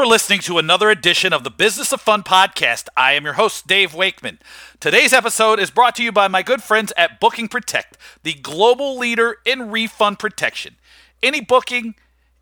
[0.00, 2.88] for listening to another edition of the Business of Fun podcast.
[2.96, 4.38] I am your host, Dave Wakeman.
[4.80, 8.96] Today's episode is brought to you by my good friends at Booking Protect, the global
[8.96, 10.76] leader in refund protection.
[11.22, 11.96] Any booking,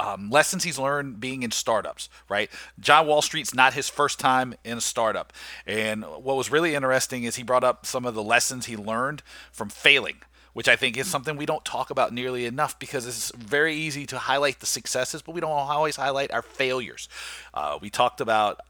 [0.00, 2.50] um, lessons he's learned being in startups, right?
[2.78, 5.32] John Wall Street's not his first time in a startup.
[5.66, 9.22] And what was really interesting is he brought up some of the lessons he learned
[9.52, 10.16] from failing,
[10.54, 14.06] which I think is something we don't talk about nearly enough because it's very easy
[14.06, 17.08] to highlight the successes, but we don't always highlight our failures.
[17.52, 18.60] Uh, we talked about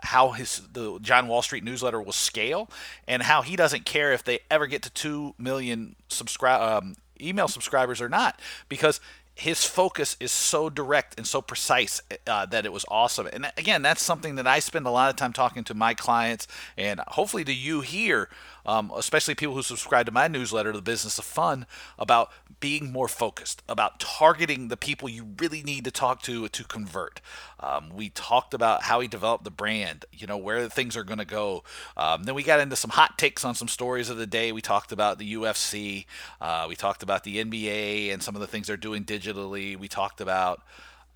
[0.00, 2.70] how his the John Wall Street newsletter will scale
[3.06, 5.96] and how he doesn't care if they ever get to 2 million
[6.42, 9.00] um, email subscribers or not because
[9.38, 13.28] his focus is so direct and so precise uh, that it was awesome.
[13.32, 16.48] And again, that's something that I spend a lot of time talking to my clients
[16.76, 18.28] and hopefully to you here
[18.68, 21.64] um, especially people who subscribe to my newsletter, The Business of Fun,
[21.98, 22.30] about
[22.60, 27.22] being more focused, about targeting the people you really need to talk to to convert.
[27.60, 31.18] Um, we talked about how he developed the brand, you know, where things are going
[31.18, 31.64] to go.
[31.96, 34.52] Um, then we got into some hot takes on some stories of the day.
[34.52, 36.04] We talked about the UFC,
[36.38, 39.78] uh, we talked about the NBA and some of the things they're doing digitally.
[39.78, 40.62] We talked about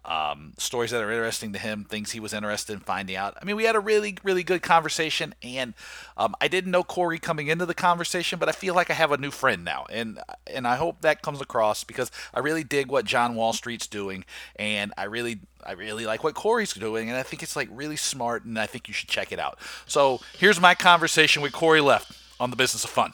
[0.05, 3.37] um, stories that are interesting to him, things he was interested in finding out.
[3.41, 5.75] I mean, we had a really, really good conversation, and
[6.17, 9.13] um, I didn't know Corey coming into the conversation, but I feel like I have
[9.13, 12.89] a new friend now, and and I hope that comes across because I really dig
[12.89, 14.25] what John Wall Street's doing,
[14.57, 17.97] and I really, I really like what Corey's doing, and I think it's like really
[17.97, 19.59] smart, and I think you should check it out.
[19.87, 23.13] So here's my conversation with Corey Leff on the Business of Fun.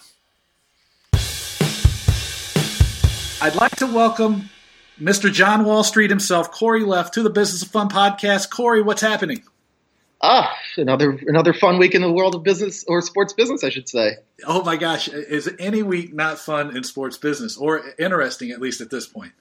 [3.41, 4.50] I'd like to welcome
[5.00, 5.32] Mr.
[5.32, 8.50] John Wall Street himself, Corey Leff, to the Business of Fun podcast.
[8.50, 9.42] Corey, what's happening?
[10.20, 13.88] Ah, another another fun week in the world of business or sports business, I should
[13.88, 14.16] say.
[14.44, 18.81] Oh my gosh, is any week not fun in sports business or interesting at least
[18.81, 19.32] at this point?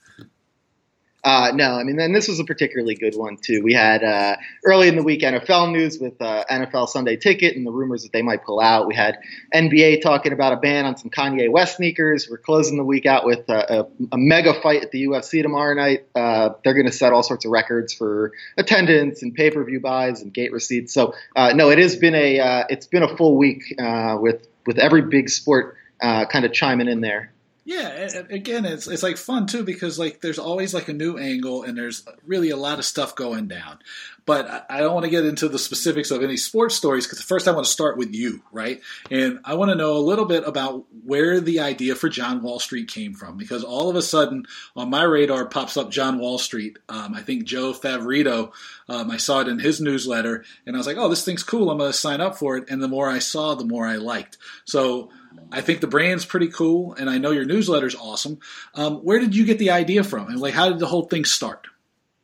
[1.23, 3.61] Uh, no, I mean, then this was a particularly good one too.
[3.63, 7.65] We had uh, early in the week NFL news with uh, NFL Sunday Ticket and
[7.65, 8.87] the rumors that they might pull out.
[8.87, 9.17] We had
[9.53, 12.27] NBA talking about a ban on some Kanye West sneakers.
[12.29, 15.73] We're closing the week out with a, a, a mega fight at the UFC tomorrow
[15.73, 16.05] night.
[16.15, 19.79] Uh, they're going to set all sorts of records for attendance and pay per view
[19.79, 20.93] buys and gate receipts.
[20.93, 24.77] So uh, no, it has been a uh, it's been a full week with with
[24.77, 27.33] every big sport kind of chiming in there.
[27.67, 31.63] Yeah, again, it's it's like fun too because like there's always like a new angle
[31.63, 33.79] and there's really a lot of stuff going down.
[34.25, 37.45] But I don't want to get into the specifics of any sports stories because first
[37.45, 38.79] I want to start with you, right?
[39.11, 42.59] And I want to know a little bit about where the idea for John Wall
[42.59, 44.45] Street came from because all of a sudden
[44.77, 46.79] on my radar pops up John Wall Street.
[46.87, 48.53] Um, I think Joe Favorito,
[48.87, 51.69] um, I saw it in his newsletter and I was like, oh, this thing's cool.
[51.69, 52.69] I'm going to sign up for it.
[52.69, 54.37] And the more I saw, the more I liked.
[54.63, 55.09] So
[55.51, 58.39] I think the brand's pretty cool, and I know your newsletter's awesome.
[58.73, 61.25] Um, where did you get the idea from, and like how did the whole thing
[61.25, 61.67] start?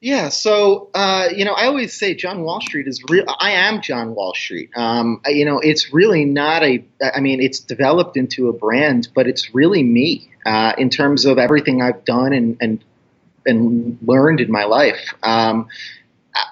[0.01, 3.23] Yeah, so uh, you know, I always say John Wall Street is real.
[3.39, 4.69] I am John Wall Street.
[4.75, 6.83] Um, you know, it's really not a.
[7.01, 11.37] I mean, it's developed into a brand, but it's really me uh, in terms of
[11.37, 12.83] everything I've done and and
[13.45, 15.13] and learned in my life.
[15.23, 15.69] Um,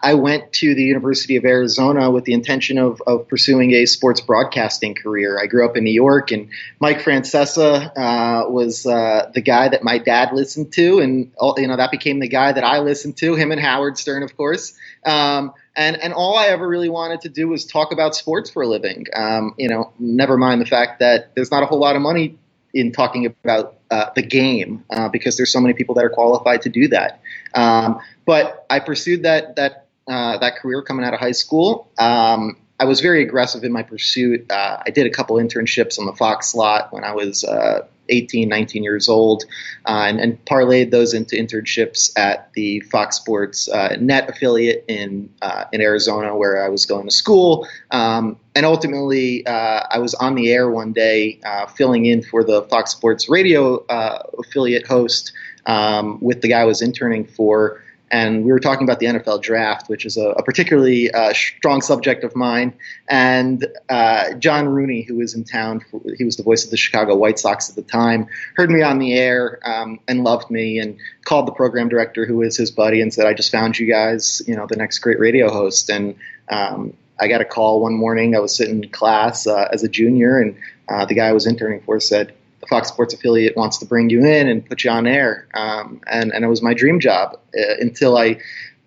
[0.03, 4.21] I went to the University of Arizona with the intention of, of pursuing a sports
[4.21, 5.39] broadcasting career.
[5.39, 6.49] I grew up in New York, and
[6.79, 11.77] Mike Francesa uh, was uh, the guy that my dad listened to, and you know
[11.77, 13.33] that became the guy that I listened to.
[13.35, 14.73] Him and Howard Stern, of course.
[15.05, 18.63] Um, and and all I ever really wanted to do was talk about sports for
[18.63, 19.07] a living.
[19.15, 22.37] Um, you know, never mind the fact that there's not a whole lot of money
[22.73, 26.61] in talking about uh, the game uh, because there's so many people that are qualified
[26.61, 27.21] to do that.
[27.53, 31.91] Um, but I pursued that that uh, that career coming out of high school.
[31.99, 34.49] Um, I was very aggressive in my pursuit.
[34.49, 38.49] Uh, I did a couple internships on the Fox lot when I was uh, 18,
[38.49, 39.43] 19 years old,
[39.85, 45.65] uh, and, and, parlayed those into internships at the Fox Sports Net affiliate in uh,
[45.71, 47.67] in Arizona, where I was going to school.
[47.91, 52.43] Um, and ultimately, uh, I was on the air one day, uh, filling in for
[52.43, 55.31] the Fox Sports Radio uh, affiliate host
[55.65, 57.81] um, with the guy I was interning for
[58.11, 61.81] and we were talking about the NFL draft, which is a, a particularly uh, strong
[61.81, 62.73] subject of mine.
[63.07, 65.81] And uh, John Rooney, who was in town,
[66.17, 68.27] he was the voice of the Chicago White Sox at the time,
[68.57, 72.41] heard me on the air um, and loved me, and called the program director, who
[72.41, 75.19] is his buddy, and said, "I just found you guys, you know, the next great
[75.19, 76.15] radio host." And
[76.49, 78.35] um, I got a call one morning.
[78.35, 80.57] I was sitting in class uh, as a junior, and
[80.89, 84.09] uh, the guy I was interning for said the Fox Sports affiliate wants to bring
[84.09, 85.47] you in and put you on air.
[85.53, 88.39] Um, and, and it was my dream job uh, until I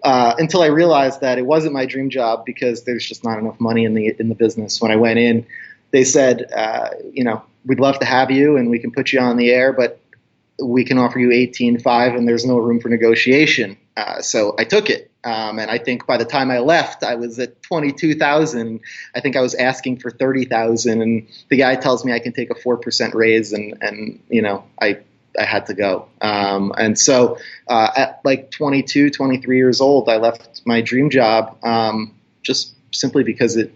[0.04, 3.58] uh, until I realized that it wasn't my dream job because there's just not enough
[3.58, 4.80] money in the in the business.
[4.80, 5.46] When I went in,
[5.92, 9.20] they said, uh, you know, we'd love to have you and we can put you
[9.20, 10.00] on the air, but
[10.62, 13.76] we can offer you 18.5 and there's no room for negotiation.
[13.96, 15.10] Uh, so I took it.
[15.22, 18.80] Um, and I think by the time I left, I was at 22,000.
[19.14, 22.50] I think I was asking for 30,000 and the guy tells me I can take
[22.50, 24.98] a 4% raise and, and, you know, I,
[25.38, 26.08] I had to go.
[26.20, 27.38] Um, and so,
[27.68, 33.24] uh, at like 22, 23 years old, I left my dream job, um, just simply
[33.24, 33.72] because it,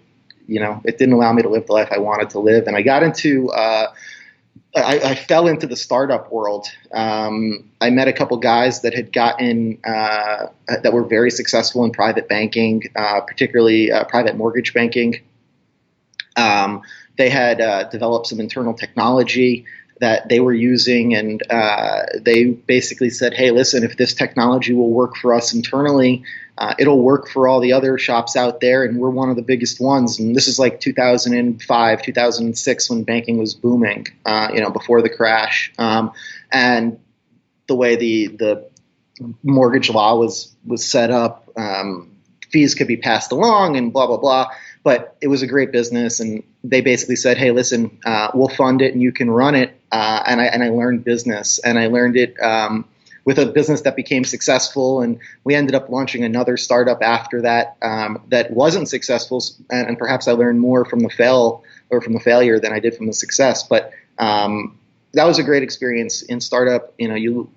[0.46, 2.66] you know, it didn't allow me to live the life I wanted to live.
[2.66, 3.92] And I got into, uh,
[4.76, 6.66] I, I, fell into the startup world.
[6.92, 10.48] Um, I met a couple guys that had gotten uh,
[10.82, 15.22] that were very successful in private banking, uh, particularly uh, private mortgage banking.
[16.36, 16.82] Um,
[17.16, 19.64] they had uh, developed some internal technology
[20.00, 24.90] that they were using, and uh, they basically said, "Hey, listen, if this technology will
[24.90, 26.22] work for us internally,
[26.58, 29.42] uh, it'll work for all the other shops out there, and we're one of the
[29.42, 34.70] biggest ones." And this is like 2005, 2006 when banking was booming, uh, you know,
[34.70, 36.12] before the crash, um,
[36.52, 36.98] and
[37.68, 38.68] the way the the
[39.42, 42.10] mortgage law was was set up, um,
[42.50, 44.48] fees could be passed along, and blah blah blah.
[44.82, 48.80] But it was a great business and they basically said hey listen uh, we'll fund
[48.82, 49.74] it and you can run it.
[49.92, 52.84] Uh, and I and I learned business, and I learned it um,
[53.28, 57.76] with a business that became successful, and we ended up launching another startup after that
[57.82, 62.14] um, that wasn't successful, and, and, perhaps I learned more from the fail or from
[62.14, 63.64] the failure than I did from the success.
[63.64, 64.78] But um,
[65.12, 66.94] that was a great experience in startup.
[66.96, 67.50] You know, you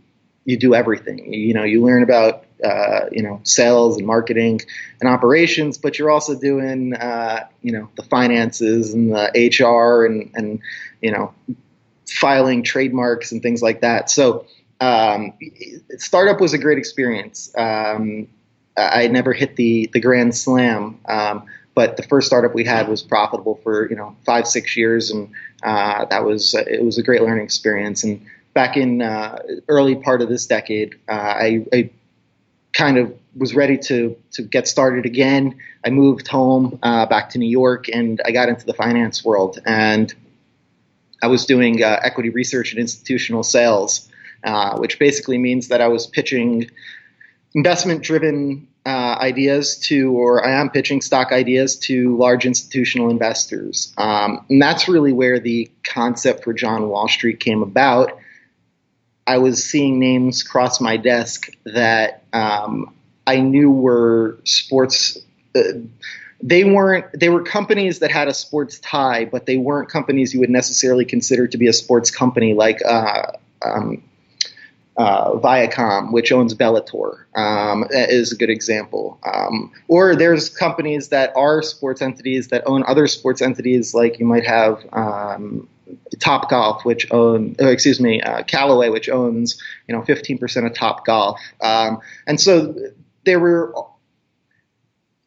[0.44, 1.34] you do everything.
[1.34, 4.60] You know, you learn about uh, you know sales and marketing
[5.00, 10.32] and operations, but you're also doing uh, you know the finances and the HR and
[10.36, 10.60] and
[11.02, 11.34] you know
[12.10, 14.10] filing trademarks and things like that.
[14.10, 14.48] So
[14.82, 15.34] um,
[15.98, 17.54] startup was a great experience.
[17.56, 18.28] Um,
[18.76, 21.46] I never hit the the grand slam, um,
[21.76, 25.30] but the first startup we had was profitable for you know five six years, and
[25.64, 28.04] uh, that was it was a great learning experience.
[28.04, 31.90] And back in uh, early part of this decade, uh, I, I,
[32.74, 35.58] kind of was ready to to get started again.
[35.86, 39.60] I moved home uh, back to New York, and I got into the finance world
[39.66, 40.14] and
[41.22, 44.10] I was doing uh, equity research and institutional sales,
[44.44, 46.70] uh, which basically means that I was pitching
[47.54, 53.94] investment driven uh, ideas to, or I am pitching stock ideas to large institutional investors.
[53.98, 58.18] Um, and that's really where the concept for John Wall Street came about.
[59.28, 62.94] I was seeing names cross my desk that um,
[63.28, 65.18] I knew were sports.
[65.56, 65.62] Uh,
[66.44, 70.40] they weren't they were companies that had a sports tie, but they weren't companies you
[70.40, 73.34] would necessarily consider to be a sports company like uh,
[73.64, 74.04] um,
[75.02, 79.20] uh, Viacom, which owns Bellator, um, is a good example.
[79.26, 84.26] Um, or there's companies that are sports entities that own other sports entities, like you
[84.26, 85.68] might have um,
[86.20, 90.74] Top Golf, which own, oh, excuse me, uh, Callaway, which owns you know 15% of
[90.74, 92.76] Top Golf, um, and so
[93.26, 93.74] there were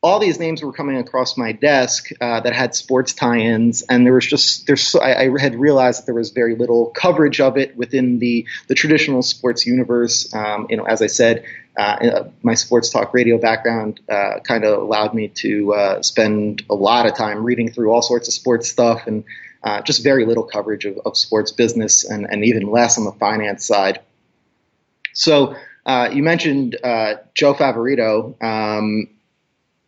[0.04, 4.12] all these names were coming across my desk uh, that had sports tie-ins, and there
[4.12, 7.74] was just there's I, I, had realized that there was very little coverage of it
[7.74, 10.32] within the the traditional sports universe.
[10.34, 11.46] Um, you know, as I said,
[11.78, 16.62] uh, uh my sports talk radio background uh, kind of allowed me to uh, spend
[16.68, 19.24] a lot of time reading through all sorts of sports stuff and
[19.62, 23.12] uh, just very little coverage of, of sports business and, and even less on the
[23.12, 24.00] finance side.
[25.14, 25.56] So.
[26.12, 26.76] you mentioned
[27.34, 28.34] Joe Favorito.
[28.42, 29.13] Um,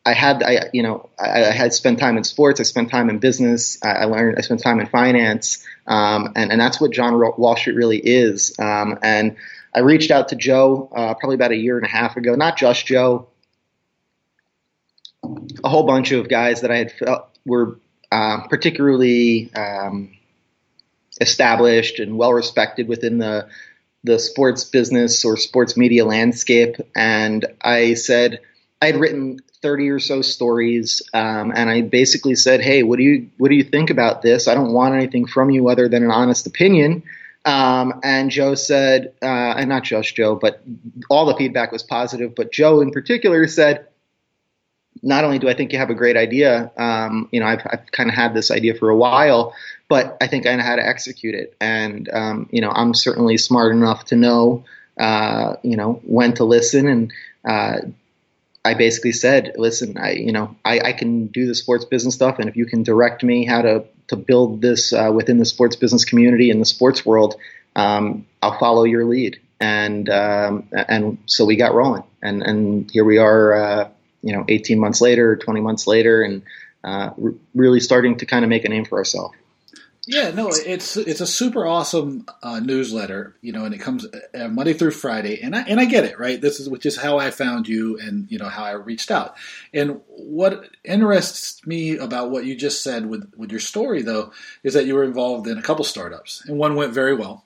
[0.06, 2.60] I had, I, you know, I, I, had spent time in sports.
[2.60, 3.76] I spent time in business.
[3.82, 7.56] I, I learned, I spent time in finance, um, and and that's what John Wall
[7.56, 8.56] Street really is.
[8.60, 9.36] Um, and
[9.74, 12.36] I reached out to Joe uh, probably about a year and a half ago.
[12.36, 13.26] Not just Joe,
[15.24, 17.80] a whole bunch of guys that I had felt were
[18.12, 20.16] uh, particularly um,
[21.20, 23.48] established and well respected within the
[24.04, 26.76] the sports business or sports media landscape.
[26.94, 28.38] And I said
[28.82, 33.02] I had written 30 or so stories, um, and I basically said, "Hey, what do
[33.02, 34.48] you what do you think about this?
[34.48, 37.02] I don't want anything from you other than an honest opinion."
[37.46, 40.62] Um, and Joe said, uh, and not just Joe, but
[41.08, 42.34] all the feedback was positive.
[42.34, 43.86] But Joe in particular said,
[45.02, 47.92] not only do I think you have a great idea, um, you know, I've, I've
[47.92, 49.54] kind of had this idea for a while,
[49.88, 51.54] but I think I know how to execute it.
[51.60, 54.64] And, um, you know, I'm certainly smart enough to know,
[54.98, 56.88] uh, you know, when to listen.
[56.88, 57.12] And
[57.44, 57.76] uh,
[58.66, 62.40] I basically said, listen, I, you know, I, I, can do the sports business stuff.
[62.40, 65.76] And if you can direct me how to to build this uh, within the sports
[65.76, 67.36] business community in the sports world,
[67.76, 69.38] um, I'll follow your lead.
[69.60, 73.88] And um, and so we got rolling, and and here we are, uh,
[74.22, 76.42] you know, 18 months later, 20 months later, and
[76.84, 77.10] uh,
[77.54, 79.34] really starting to kind of make a name for ourselves.
[80.08, 84.46] Yeah, no, it's it's a super awesome uh, newsletter, you know, and it comes uh,
[84.46, 86.40] Monday through Friday, and I and I get it, right?
[86.40, 89.34] This is which is how I found you, and you know how I reached out.
[89.74, 94.30] And what interests me about what you just said with with your story, though,
[94.62, 97.44] is that you were involved in a couple startups, and one went very well,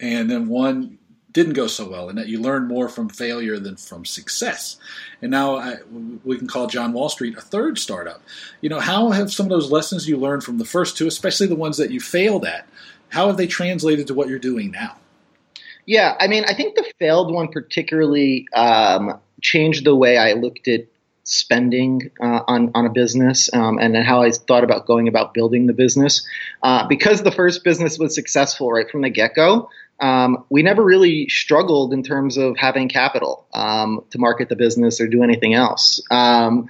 [0.00, 0.98] and then one
[1.32, 4.76] didn't go so well, and that you learn more from failure than from success.
[5.22, 5.76] And now I,
[6.24, 8.22] we can call John Wall Street a third startup.
[8.60, 11.46] You know, how have some of those lessons you learned from the first two, especially
[11.46, 12.66] the ones that you failed at,
[13.08, 14.96] how have they translated to what you're doing now?
[15.86, 20.68] Yeah, I mean, I think the failed one particularly um, changed the way I looked
[20.68, 20.86] at
[21.24, 25.34] spending uh, on on a business um, and then how I thought about going about
[25.34, 26.26] building the business.
[26.62, 29.68] Uh, because the first business was successful right from the get go,
[30.00, 35.00] um, we never really struggled in terms of having capital um, to market the business
[35.00, 36.00] or do anything else.
[36.10, 36.68] Um,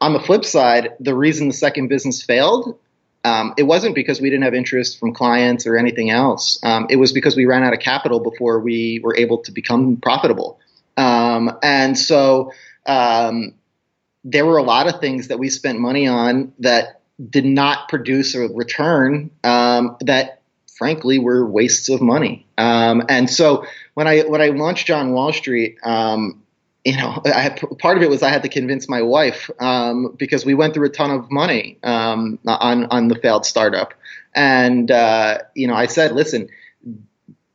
[0.00, 2.76] on the flip side, the reason the second business failed,
[3.24, 6.58] um, it wasn't because we didn't have interest from clients or anything else.
[6.64, 9.96] Um, it was because we ran out of capital before we were able to become
[9.98, 10.58] profitable.
[10.96, 12.52] Um, and so
[12.84, 18.34] there were a lot of things that we spent money on that did not produce
[18.34, 20.41] a return that
[20.76, 22.46] frankly were wastes of money.
[22.58, 23.64] Um, and so
[23.94, 26.42] when I when I launched John Wall Street, um,
[26.84, 30.44] you know, had, part of it was I had to convince my wife um, because
[30.44, 33.94] we went through a ton of money um, on on the failed startup,
[34.34, 36.48] and uh, you know, I said, listen.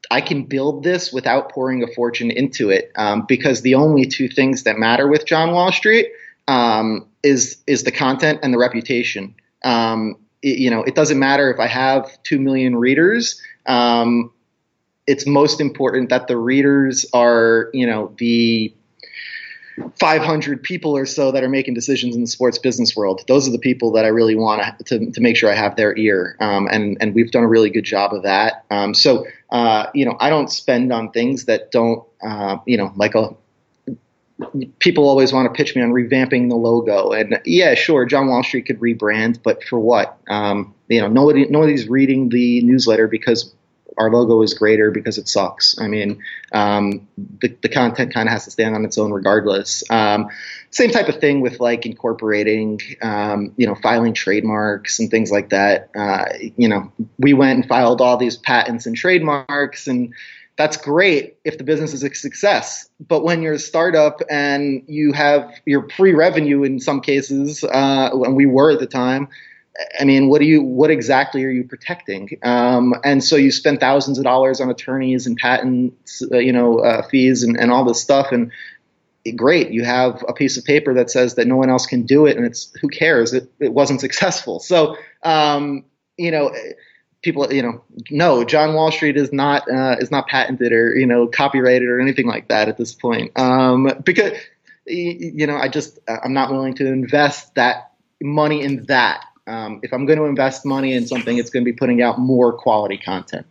[0.09, 4.29] I can build this without pouring a fortune into it um, because the only two
[4.29, 6.07] things that matter with John Wall Street
[6.47, 9.35] um, is is the content and the reputation.
[9.65, 13.41] Um, you know, it doesn't matter if I have 2 million readers.
[13.65, 14.31] Um,
[15.05, 18.73] it's most important that the readers are, you know, the
[19.99, 23.21] 500 people or so that are making decisions in the sports business world.
[23.27, 25.95] Those are the people that I really want to, to make sure I have their
[25.97, 26.35] ear.
[26.39, 28.65] Um, and, and we've done a really good job of that.
[28.71, 32.91] Um, so, uh, you know, I don't spend on things that don't, uh, you know,
[32.95, 33.35] like a,
[34.79, 37.11] people always want to pitch me on revamping the logo.
[37.11, 40.17] And yeah, sure, John Wall Street could rebrand, but for what?
[40.27, 43.53] Um, you know, nobody nobody's reading the newsletter because
[43.97, 45.79] our logo is greater because it sucks.
[45.81, 47.07] I mean, um,
[47.39, 49.83] the, the content kind of has to stand on its own regardless.
[49.89, 50.29] Um,
[50.69, 55.49] same type of thing with like incorporating, um, you know, filing trademarks and things like
[55.49, 55.89] that.
[55.95, 56.25] Uh,
[56.57, 60.13] you know, we went and filed all these patents and trademarks and
[60.57, 62.89] that's great if the business is a success.
[62.99, 68.35] But when you're a startup and you have your pre-revenue in some cases, uh, and
[68.35, 69.29] we were at the time,
[69.99, 72.39] I mean, what do you, what exactly are you protecting?
[72.41, 76.79] Um, and so you spend thousands of dollars on attorneys and patents, uh, you know,
[76.79, 78.31] uh, fees and, and all this stuff.
[78.31, 78.51] And
[79.35, 82.25] great, you have a piece of paper that says that no one else can do
[82.25, 83.33] it, and it's who cares?
[83.33, 84.59] It, it wasn't successful.
[84.59, 85.85] So, um,
[86.17, 86.51] you know
[87.21, 91.05] people, you know, no, John Wall Street is not uh, is not patented or you
[91.05, 93.37] know copyrighted or anything like that at this point.
[93.37, 94.33] Um, because
[94.85, 99.25] you know, I just I'm not willing to invest that money in that.
[99.45, 102.19] Um, if I'm going to invest money in something, it's going to be putting out
[102.19, 103.45] more quality content.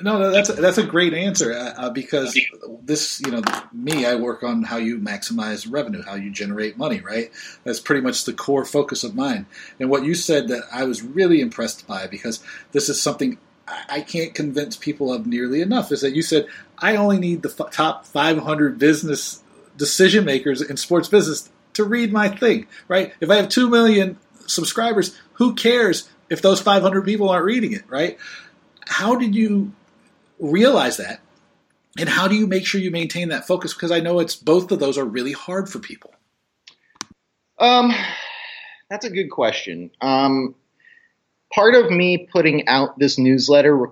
[0.00, 2.38] No, that's a, that's a great answer uh, uh, because
[2.82, 3.42] this, you know,
[3.72, 7.30] me, I work on how you maximize revenue, how you generate money, right?
[7.64, 9.46] That's pretty much the core focus of mine.
[9.80, 13.38] And what you said that I was really impressed by because this is something
[13.88, 16.46] I can't convince people of nearly enough is that you said
[16.78, 19.42] I only need the f- top 500 business
[19.76, 23.14] decision makers in sports business to read my thing, right?
[23.20, 27.84] If I have 2 million subscribers, who cares if those 500 people aren't reading it,
[27.88, 28.18] right?
[28.88, 29.72] How did you
[30.40, 31.20] realize that?
[31.98, 33.74] And how do you make sure you maintain that focus?
[33.74, 36.12] Because I know it's both of those are really hard for people.
[37.58, 37.92] Um,
[38.88, 39.90] that's a good question.
[40.00, 40.54] Um,
[41.52, 43.86] part of me putting out this newsletter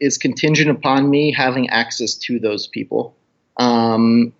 [0.00, 3.16] is contingent upon me having access to those people.
[3.56, 4.32] Um,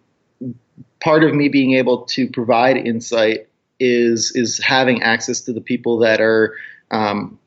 [1.01, 3.49] part of me being able to provide insight
[3.81, 6.55] is is having access to the people that are
[6.91, 7.39] um,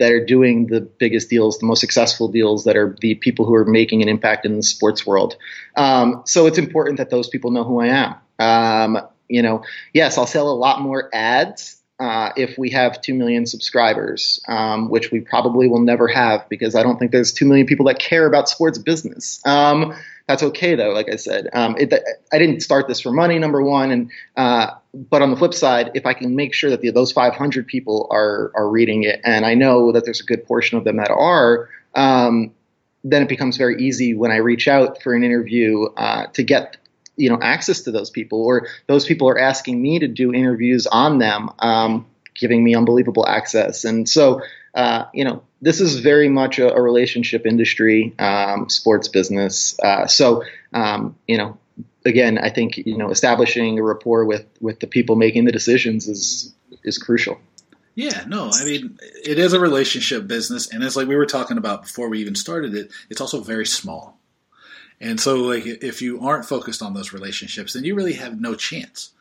[0.00, 3.54] that are doing the biggest deals, the most successful deals, that are the people who
[3.54, 5.36] are making an impact in the sports world.
[5.76, 8.14] Um, so it's important that those people know who I am.
[8.38, 13.12] Um, you know, yes, I'll sell a lot more ads uh, if we have 2
[13.14, 17.44] million subscribers, um, which we probably will never have because I don't think there's 2
[17.44, 19.40] million people that care about sports business.
[19.46, 19.94] Um,
[20.30, 21.48] that's okay though, like I said.
[21.52, 21.92] Um, it,
[22.32, 23.90] I didn't start this for money, number one.
[23.90, 27.10] And, uh, but on the flip side, if I can make sure that the, those
[27.10, 30.84] 500 people are, are reading it, and I know that there's a good portion of
[30.84, 32.52] them that are, um,
[33.02, 36.76] then it becomes very easy when I reach out for an interview uh, to get
[37.16, 40.86] you know access to those people, or those people are asking me to do interviews
[40.86, 43.84] on them, um, giving me unbelievable access.
[43.84, 44.42] And so,
[44.74, 49.78] uh, you know, this is very much a, a relationship industry, um, sports business.
[49.80, 51.58] Uh, so, um, you know,
[52.04, 56.08] again, I think you know establishing a rapport with with the people making the decisions
[56.08, 57.38] is is crucial.
[57.94, 61.58] Yeah, no, I mean it is a relationship business, and it's like we were talking
[61.58, 62.90] about before we even started it.
[63.10, 64.18] It's also very small.
[65.02, 68.54] And so, like, if you aren't focused on those relationships, then you really have no
[68.54, 69.12] chance.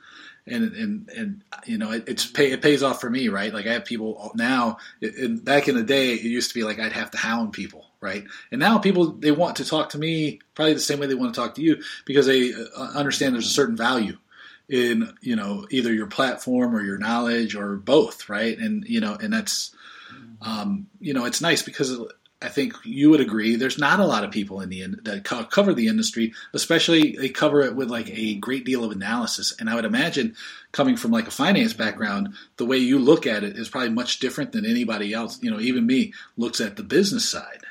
[0.50, 3.54] And and and you know, it, it's pay, it pays off for me, right?
[3.54, 4.78] Like, I have people now.
[5.02, 7.86] It, back in the day, it used to be like I'd have to hound people,
[8.02, 8.24] right?
[8.52, 11.34] And now people they want to talk to me probably the same way they want
[11.34, 14.18] to talk to you because they uh, understand there's a certain value
[14.68, 18.58] in you know either your platform or your knowledge or both, right?
[18.58, 19.76] And you know, and that's
[20.42, 22.00] um, you know, it's nice because
[22.42, 23.58] I think you would agree.
[23.58, 27.62] There's not a lot of people in the that cover the industry, especially they cover
[27.62, 29.54] it with like a great deal of analysis.
[29.60, 30.36] And I would imagine,
[30.72, 34.20] coming from like a finance background, the way you look at it is probably much
[34.20, 35.42] different than anybody else.
[35.44, 37.64] You know, even me looks at the business side.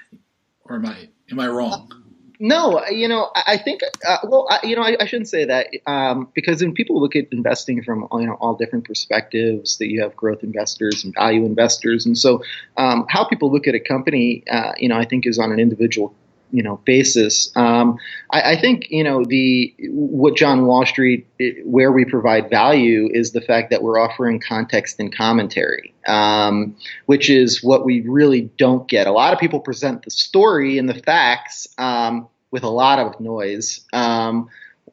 [0.65, 2.08] Or am I am I wrong?
[2.41, 5.71] No, you know, I think, uh, well, I, you know, I, I, shouldn't say that
[5.87, 10.01] um, because when people look at investing from you know all different perspectives, that you
[10.03, 12.43] have growth investors and value investors, and so
[12.77, 15.59] um, how people look at a company, uh, you know, I think is on an
[15.59, 16.15] individual
[16.51, 17.55] you know basis.
[17.57, 17.99] Um,
[18.31, 21.27] I, I, think you know the what John Wall Street
[21.65, 27.31] where we provide value is the fact that we're offering context and commentary, um, which
[27.31, 29.07] is what we really don't get.
[29.07, 33.21] A lot of people present the story and the facts um, with a lot of
[33.21, 33.87] noise.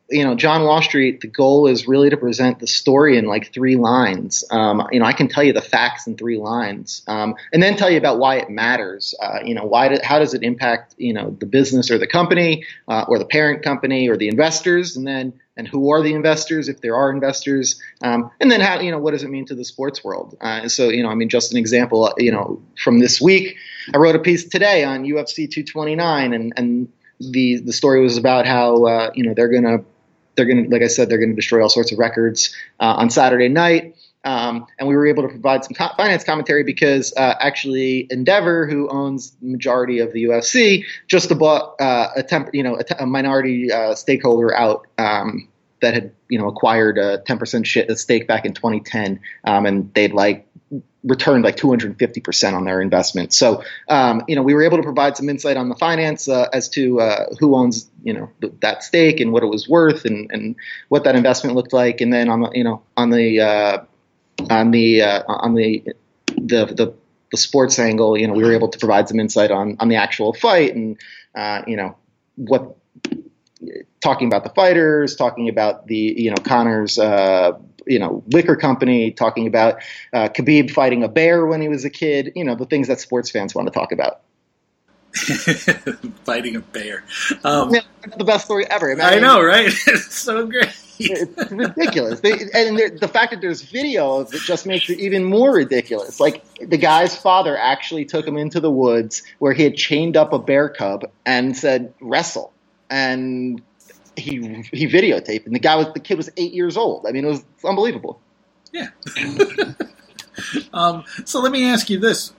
[0.10, 3.52] You know, John Wall Street, the goal is really to present the story in like
[3.52, 4.44] three lines.
[4.52, 7.76] Um, you know, I can tell you the facts in three lines, um, and then
[7.76, 9.16] tell you about why it matters.
[9.20, 9.88] Uh, you know, why?
[9.88, 13.26] Do, how does it impact you know the business or the company uh, or the
[13.26, 17.10] parent company or the investors, and then and who are the investors if there are
[17.10, 20.38] investors, um, and then how you know what does it mean to the sports world?
[20.40, 22.14] Uh, so you know, I mean, just an example.
[22.18, 23.56] You know, from this week,
[23.94, 26.90] I wrote a piece today on UFC 229, and and
[27.20, 29.84] the the story was about how uh, you know they're going to
[30.36, 32.96] they're going to, like I said, they're going to destroy all sorts of records uh,
[32.98, 33.96] on Saturday night.
[34.24, 38.66] Um, and we were able to provide some co- finance commentary because uh, actually Endeavor,
[38.66, 42.84] who owns the majority of the UFC, just bought uh, a temp- you know a,
[42.84, 45.48] t- a minority uh, stakeholder out um,
[45.82, 50.48] that had you know acquired a 10% stake back in 2010, um, and they'd like
[51.06, 53.32] returned like 250% on their investment.
[53.34, 56.50] So, um, you know, we were able to provide some insight on the finance uh,
[56.52, 60.32] as to uh, who owns, you know, that stake and what it was worth and,
[60.32, 60.56] and
[60.90, 62.02] what that investment looked like.
[62.02, 63.84] And then on the, you know, on the, uh,
[64.50, 65.84] on the, uh, on the,
[66.26, 66.94] the, the,
[67.32, 69.98] the sports angle, you know, we were able to provide some insight on, on the
[69.98, 70.98] actual fight and,
[71.36, 71.96] uh, you know,
[72.36, 72.76] what,
[74.02, 77.54] talking about the fighters, talking about the, you know, Conor's, uh,
[77.86, 79.82] you know liquor company, talking about
[80.14, 82.32] uh, Khabib fighting a bear when he was a kid.
[82.36, 84.22] You know the things that sports fans want to talk about.
[86.26, 87.06] fighting a bear,
[87.46, 87.80] um, yeah,
[88.18, 88.92] the best story ever.
[88.92, 89.68] I, mean, I know, right?
[89.88, 90.76] it's so great.
[91.00, 95.24] it's ridiculous, they, and the fact that there's video of it just makes it even
[95.24, 96.20] more ridiculous.
[96.20, 100.34] Like the guy's father actually took him into the woods where he had chained up
[100.34, 102.52] a bear cub and said wrestle,
[102.90, 103.62] and
[104.18, 107.06] he he videotaped, and the guy was the kid was eight years old.
[107.08, 108.20] I mean, it was unbelievable.
[108.72, 108.90] Yeah.
[110.74, 112.34] um, so let me ask you this.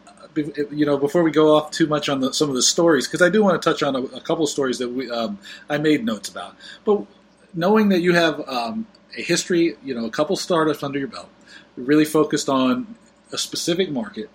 [0.71, 3.23] You know, before we go off too much on the, some of the stories, because
[3.23, 5.39] I do want to touch on a, a couple stories that we um,
[5.71, 6.57] I made notes about.
[6.85, 7.07] But
[7.55, 8.87] knowing that you have um,
[9.17, 11.31] a history, you know, a couple startups under your belt,
[11.77, 12.97] really focused on
[13.33, 14.29] a specific market,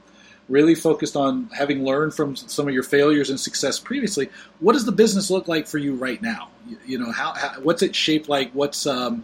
[0.51, 4.29] really focused on having learned from some of your failures and success previously.
[4.59, 6.49] What does the business look like for you right now?
[6.67, 8.51] You, you know, how, how, what's it shaped like?
[8.51, 9.23] What's um,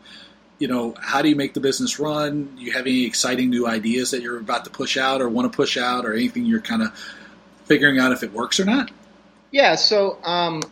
[0.60, 2.56] you know, how do you make the business run?
[2.56, 5.52] Do you have any exciting new ideas that you're about to push out or want
[5.52, 6.98] to push out, or anything you're kind of
[7.66, 8.90] figuring out if it works or not?
[9.52, 9.76] Yeah.
[9.76, 10.63] So um,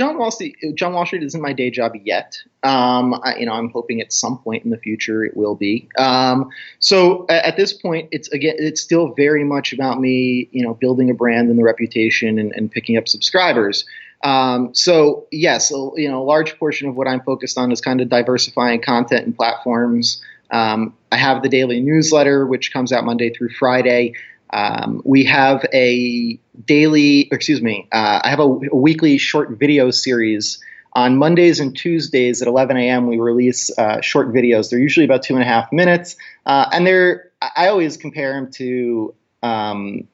[0.00, 2.38] John Wall Street, John Wall Street isn't my day job yet.
[2.62, 5.90] Um, I, you know, I'm hoping at some point in the future it will be.
[5.98, 10.72] Um, so at, this point, it's again, it's still very much about me, you know,
[10.72, 13.84] building a brand and the reputation and, and picking up subscribers.
[14.24, 18.00] Um, so yes, you know, a large portion of what I'm focused on is kind
[18.00, 20.22] of diversifying content and platforms.
[20.50, 24.14] Um, I have the daily newsletter, which comes out Monday through Friday.
[24.52, 29.90] Um, we have a daily, excuse me, uh, I have a, a, weekly short video
[29.90, 30.62] series.
[30.92, 34.70] On Mondays and Tuesdays at 11 a.m., we release uh, short videos.
[34.70, 37.30] They're usually about two and a half minutes, uh, and they're.
[37.40, 40.08] I always compare them to um,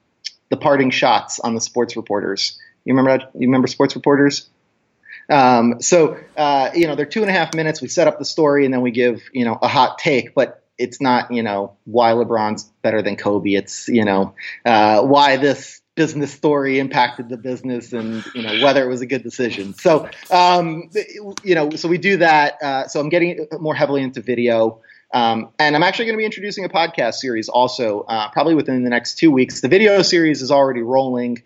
[0.51, 2.59] the parting shots on the sports reporters.
[2.85, 3.25] You remember?
[3.33, 4.51] You remember sports reporters?
[5.31, 7.81] Um, so uh, you know they're two and a half minutes.
[7.81, 10.62] We set up the story and then we give you know a hot take, but
[10.79, 13.51] it's not you know why LeBron's better than Kobe.
[13.51, 14.35] It's you know
[14.65, 19.07] uh, why this business story impacted the business and you know whether it was a
[19.07, 19.75] good decision.
[19.75, 20.91] So um,
[21.43, 22.62] you know so we do that.
[22.62, 24.81] Uh, so I'm getting more heavily into video.
[25.15, 28.83] Um, and I'm actually going to be introducing a podcast series also, uh, probably within
[28.83, 29.61] the next two weeks.
[29.61, 31.43] The video series is already rolling.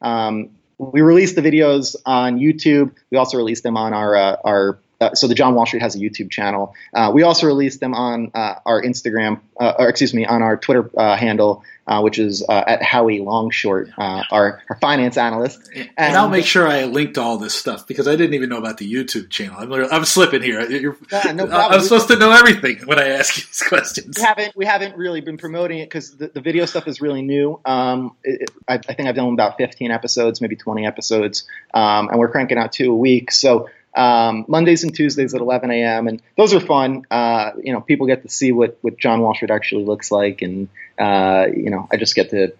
[0.00, 2.94] Um, we release the videos on YouTube.
[3.10, 5.96] We also release them on our uh, our uh, so the John Wall Street has
[5.96, 6.74] a YouTube channel.
[6.94, 10.56] Uh, we also release them on uh, our Instagram, uh, or excuse me, on our
[10.56, 15.68] Twitter uh, handle, uh, which is at Howie Longshort, our, our finance analyst.
[15.74, 18.58] And, and, I'll make sure I linked all this stuff because I didn't even know
[18.58, 19.56] about the YouTube channel.
[19.58, 20.60] I'm, I'm slipping here.
[21.10, 24.16] Yeah, no I'm supposed to know everything when I ask you these questions.
[24.16, 27.22] We haven't we haven't really been promoting it because the, the, video stuff is really
[27.22, 27.60] new.
[27.64, 32.18] Um, it, I, I, think I've done about 15 episodes, maybe 20 episodes, um, and
[32.18, 33.32] we're cranking out two a week.
[33.32, 36.08] So um, Mondays and Tuesdays at 11 a.m.
[36.08, 37.04] and those are fun.
[37.10, 40.68] Uh, you know, people get to see what what John Street actually looks like, and
[40.98, 42.54] uh, you know, I just get to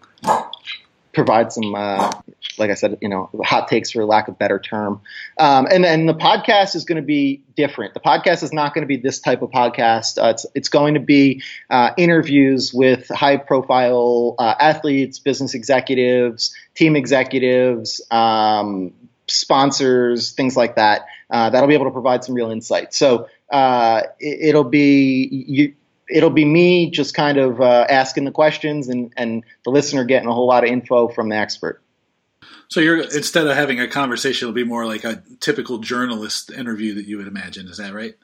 [1.13, 2.11] provide some, uh,
[2.59, 5.01] like I said, you know, hot takes for lack of better term.
[5.39, 7.95] Um, and then the podcast is going to be different.
[7.95, 10.23] The podcast is not going to be this type of podcast.
[10.23, 16.55] Uh, it's it's going to be uh, interviews with high profile uh, athletes, business executives,
[16.75, 18.01] team executives.
[18.11, 18.93] Um,
[19.29, 21.07] sponsors, things like that.
[21.31, 22.93] Uh, that'll be able to provide some real insight.
[22.95, 25.75] So uh, it, will be you,
[26.09, 30.29] it'll be me just kind of uh, asking the questions and, and the listener getting
[30.29, 31.83] a whole lot of info from the expert.
[32.69, 36.95] So you're instead of having a conversation, it'll be more like a typical journalist interview
[36.95, 37.69] that you would imagine.
[37.69, 38.15] Is that right?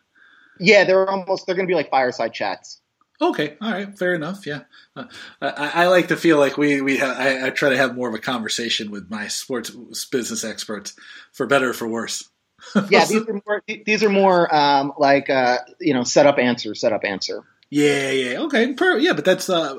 [0.59, 2.81] Yeah, they're almost they're going to be like fireside chats.
[3.21, 4.47] Okay, all right, fair enough.
[4.47, 4.61] Yeah,
[4.95, 5.05] uh,
[5.43, 8.09] I, I, like to feel like we we ha- I, I, try to have more
[8.09, 9.71] of a conversation with my sports
[10.05, 10.95] business experts,
[11.33, 12.29] for better or for worse.
[12.91, 16.77] yeah, these are more these are more um, like uh, you know set up answer,
[16.77, 17.43] set up answer.
[17.71, 19.75] Yeah, yeah, okay, per- yeah, but that's uh,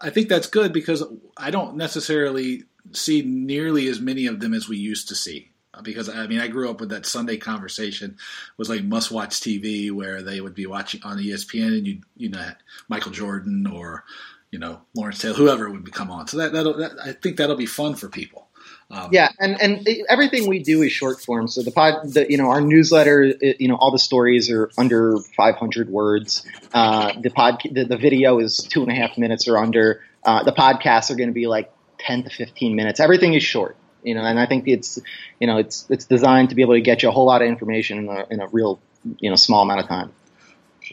[0.00, 1.02] I think that's good because
[1.36, 5.50] I don't necessarily see nearly as many of them as we used to see
[5.82, 8.16] because I mean I grew up with that Sunday conversation
[8.56, 12.28] was like must watch TV where they would be watching on ESPN and you you
[12.28, 12.52] know
[12.88, 14.04] Michael Jordan or
[14.50, 17.66] you know Lawrence Taylor whoever would come on so that that I think that'll be
[17.66, 18.48] fun for people.
[18.90, 21.48] Um, yeah, and and everything we do is short form.
[21.48, 24.70] So the pod, the, you know, our newsletter, it, you know, all the stories are
[24.78, 26.46] under 500 words.
[26.72, 30.02] Uh, the pod, the, the, video is two and a half minutes or under.
[30.22, 33.00] Uh, the podcasts are going to be like 10 to 15 minutes.
[33.00, 34.98] Everything is short you know, and I think it's,
[35.40, 37.48] you know, it's it's designed to be able to get you a whole lot of
[37.48, 38.78] information in a, in a real,
[39.18, 40.12] you know, small amount of time.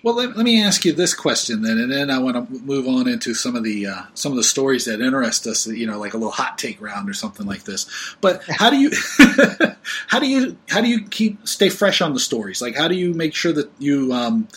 [0.04, 2.88] Well, let, let, me ask you this question then, and then I want to move
[2.88, 5.68] on into some of the uh, some of the stories that interest us.
[5.68, 7.86] You know, like a little hot take round or something like this.
[8.22, 8.92] But how do you
[10.08, 12.62] how do you how do you keep stay fresh on the stories?
[12.62, 14.48] Like, how do you make sure that you um,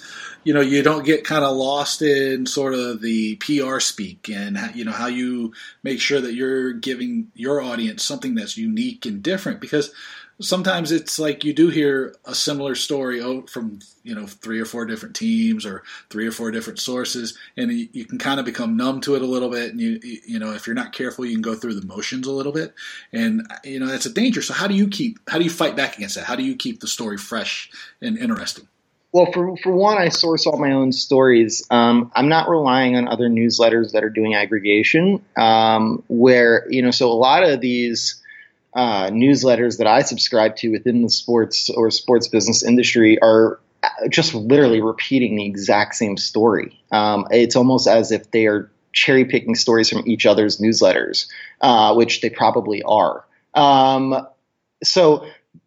[0.44, 4.58] you know you don't get kind of lost in sort of the PR speak and
[4.74, 9.22] you know how you make sure that you're giving your audience something that's unique and
[9.22, 9.90] different because
[10.40, 14.84] sometimes it's like you do hear a similar story from you know three or four
[14.84, 19.00] different teams or three or four different sources and you can kind of become numb
[19.00, 21.42] to it a little bit and you you know if you're not careful you can
[21.42, 22.74] go through the motions a little bit
[23.12, 25.76] and you know that's a danger so how do you keep how do you fight
[25.76, 27.70] back against that how do you keep the story fresh
[28.00, 28.66] and interesting
[29.12, 31.64] well, for for one, I source all my own stories.
[31.70, 35.24] Um, I'm not relying on other newsletters that are doing aggregation.
[35.36, 38.20] Um, where you know, so a lot of these
[38.74, 43.60] uh, newsletters that I subscribe to within the sports or sports business industry are
[44.08, 46.80] just literally repeating the exact same story.
[46.90, 51.28] Um, it's almost as if they are cherry picking stories from each other's newsletters,
[51.60, 53.24] uh, which they probably are.
[53.54, 54.26] Um,
[54.82, 55.26] so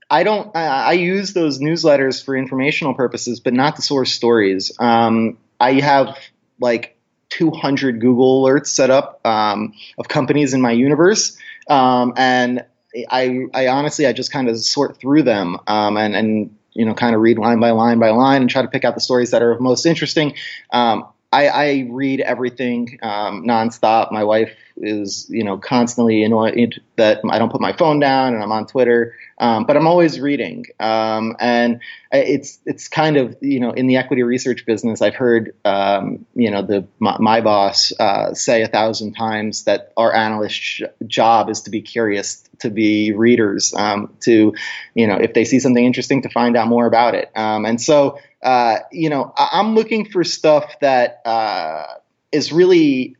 [0.10, 0.56] I don't.
[0.56, 4.72] I, I, use those newsletters for informational purposes, but not to source stories.
[4.80, 6.18] Um, I have
[6.60, 6.98] like
[7.30, 11.38] 200 Google alerts set up um, of companies in my universe,
[11.70, 12.66] um, and
[13.10, 16.94] I, I honestly, I just kind of sort through them um, and, and you know,
[16.94, 19.32] kind of read line by line by line and try to pick out the stories
[19.32, 20.36] that are most interesting.
[20.72, 24.12] Um, I, I, read everything um, nonstop.
[24.12, 28.42] My wife is, you know, constantly annoyed that I don't put my phone down and
[28.42, 29.16] I'm on Twitter.
[29.40, 31.80] Um, but I'm always reading, um, and
[32.12, 35.02] it's it's kind of you know in the equity research business.
[35.02, 39.94] I've heard um, you know the my, my boss uh, say a thousand times that
[39.96, 44.56] our analyst job is to be curious, to be readers, um, to
[44.96, 47.30] you know if they see something interesting to find out more about it.
[47.36, 51.86] Um, and so uh, you know I, am looking for stuff that uh,
[52.32, 53.16] is really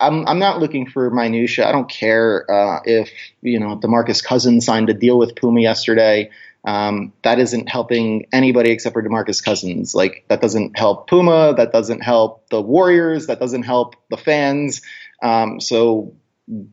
[0.00, 1.68] I'm I'm not looking for minutia.
[1.68, 3.10] I don't care uh, if
[3.42, 6.30] you know Demarcus Cousins signed a deal with Puma yesterday.
[6.64, 9.94] Um, that isn't helping anybody except for Demarcus Cousins.
[9.94, 11.54] Like that doesn't help Puma.
[11.56, 13.26] That doesn't help the Warriors.
[13.26, 14.82] That doesn't help the fans.
[15.22, 16.14] Um, so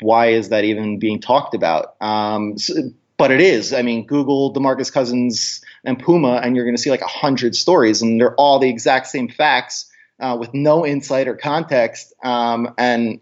[0.01, 1.95] why is that even being talked about?
[2.01, 2.73] Um, so,
[3.17, 3.73] but it is.
[3.73, 7.55] I mean, Google Demarcus Cousins and Puma, and you're going to see like a hundred
[7.55, 12.73] stories, and they're all the exact same facts uh, with no insight or context um,
[12.77, 13.19] and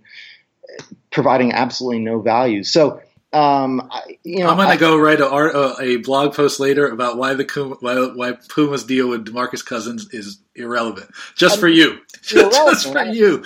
[1.11, 2.63] providing absolutely no value.
[2.63, 3.01] So,
[3.33, 6.87] um, I, you know, I'm going to go write a, uh, a, blog post later
[6.87, 7.43] about why the
[7.81, 12.93] why, why Puma's deal with Demarcus Cousins is irrelevant, just I mean, for you, just
[12.93, 13.43] for you.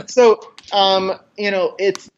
[0.06, 0.40] so,
[0.72, 2.10] um, you know, it's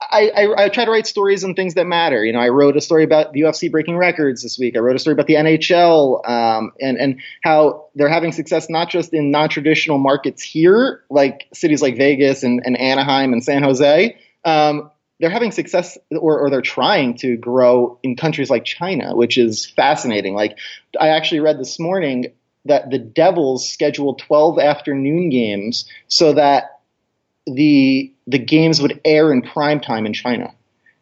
[0.00, 2.24] I, I, I, try to write stories and things that matter.
[2.24, 4.76] You know, I wrote a story about the UFC breaking records this week.
[4.76, 8.90] I wrote a story about the NHL um, and and how they're having success not
[8.90, 14.16] just in non-traditional markets here, like cities like Vegas and, and Anaheim and San Jose.
[14.44, 19.36] Um, they're having success, or, or they're trying to grow in countries like China, which
[19.36, 20.34] is fascinating.
[20.34, 20.58] Like
[21.00, 22.32] I actually read this morning
[22.66, 26.80] that the Devils scheduled 12 afternoon games so that
[27.46, 30.54] the the games would air in prime time in China,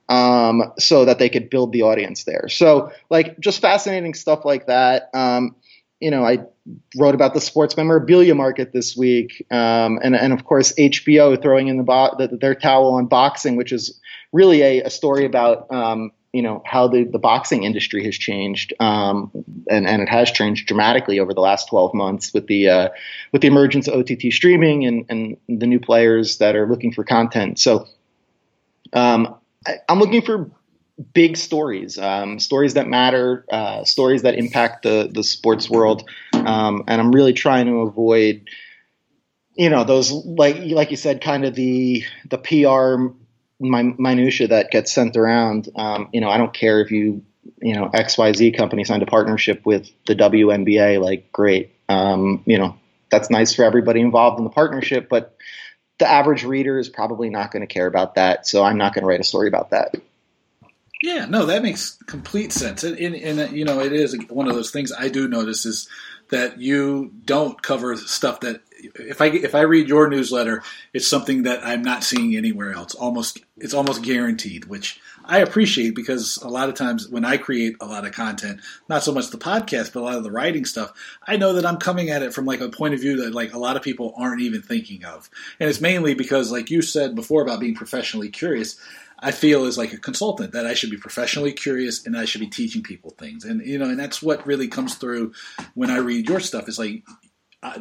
[0.09, 2.49] um, so that they could build the audience there.
[2.49, 5.11] So like just fascinating stuff like that.
[5.13, 5.57] Um,
[6.01, 6.45] you know, I
[6.97, 11.69] wrote about the sports memorabilia market this week, um, and and of course HBO throwing
[11.69, 14.01] in the, bo- the, their towel on boxing, which is
[14.33, 18.75] really a, a story about um, you know how the, the boxing industry has changed,
[18.81, 19.31] um,
[19.71, 22.89] and and it has changed dramatically over the last 12 months with the uh,
[23.33, 27.05] with the emergence of OTT streaming and and the new players that are looking for
[27.05, 27.59] content.
[27.59, 27.87] So
[28.93, 29.37] um,
[29.67, 30.51] I, am looking for
[31.13, 36.85] big stories, um, stories that matter, uh, stories that impact the the sports world, um,
[36.87, 38.49] and I'm really trying to avoid
[39.57, 43.15] you know those like like you said kind of the the PR
[43.59, 45.69] my minutia that gets sent around.
[45.77, 47.25] Um, you know, I don't care if you,
[47.61, 51.01] you know, X Y Z company signed a partnership with the WNBA.
[51.01, 51.75] Like, great.
[51.89, 52.77] Um, you know,
[53.11, 55.37] that's nice for everybody involved in the partnership, but
[55.99, 58.47] the average reader is probably not going to care about that.
[58.47, 59.95] So I'm not going to write a story about that.
[61.03, 62.83] Yeah, no, that makes complete sense.
[62.83, 65.89] And, and, and, you know, it is one of those things I do notice is
[66.31, 68.63] that you don't cover stuff that
[68.95, 72.95] if I if I read your newsletter, it's something that I'm not seeing anywhere else.
[72.95, 77.77] Almost it's almost guaranteed, which I appreciate because a lot of times when I create
[77.81, 80.65] a lot of content, not so much the podcast, but a lot of the writing
[80.65, 80.93] stuff,
[81.27, 83.53] I know that I'm coming at it from like a point of view that like
[83.53, 85.29] a lot of people aren't even thinking of.
[85.59, 88.79] And it's mainly because like you said before about being professionally curious,
[89.19, 92.41] I feel as like a consultant that I should be professionally curious and I should
[92.41, 93.45] be teaching people things.
[93.45, 95.33] And you know, and that's what really comes through
[95.75, 96.69] when I read your stuff.
[96.69, 97.03] Is like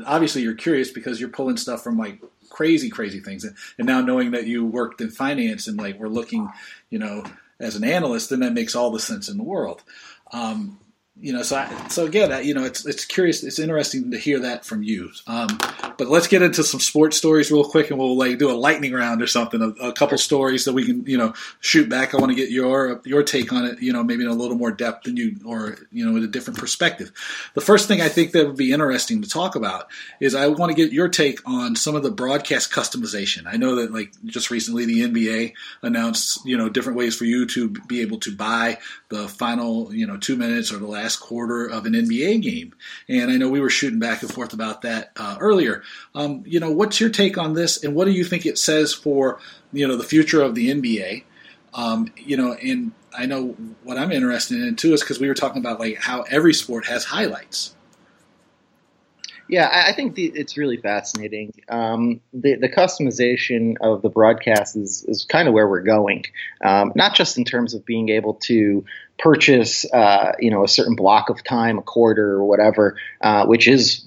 [0.05, 3.43] obviously you're curious because you're pulling stuff from like crazy, crazy things.
[3.43, 3.55] And,
[3.87, 6.49] now knowing that you worked in finance and like we're looking,
[6.89, 7.23] you know,
[7.59, 9.83] as an analyst, then that makes all the sense in the world.
[10.31, 10.79] Um,
[11.17, 14.39] you know, so I, so again, you know, it's it's curious, it's interesting to hear
[14.39, 15.11] that from you.
[15.27, 15.47] Um,
[15.97, 18.91] but let's get into some sports stories real quick, and we'll like do a lightning
[18.91, 22.13] round or something, a, a couple stories that we can you know shoot back.
[22.13, 24.57] I want to get your your take on it, you know, maybe in a little
[24.57, 27.13] more depth than you, or you know, with a different perspective.
[27.53, 29.87] The first thing I think that would be interesting to talk about
[30.19, 33.43] is I want to get your take on some of the broadcast customization.
[33.47, 37.45] I know that like just recently the NBA announced you know different ways for you
[37.47, 41.17] to be able to buy the final you know two minutes or the last last
[41.17, 42.73] quarter of an NBA game.
[43.07, 45.83] And I know we were shooting back and forth about that uh, earlier.
[46.15, 48.91] Um, you know, what's your take on this, and what do you think it says
[48.91, 49.39] for
[49.71, 51.23] you know the future of the NBA?
[51.75, 55.35] Um, you know, and I know what I'm interested in too is because we were
[55.35, 57.75] talking about like how every sport has highlights.
[59.47, 61.53] Yeah, I, think the, it's really fascinating.
[61.69, 66.23] Um, the, the customization of the broadcast is, is kind of where we're going,
[66.63, 68.83] um, not just in terms of being able to
[69.17, 73.67] purchase, uh, you know, a certain block of time, a quarter or whatever, uh, which
[73.67, 74.05] is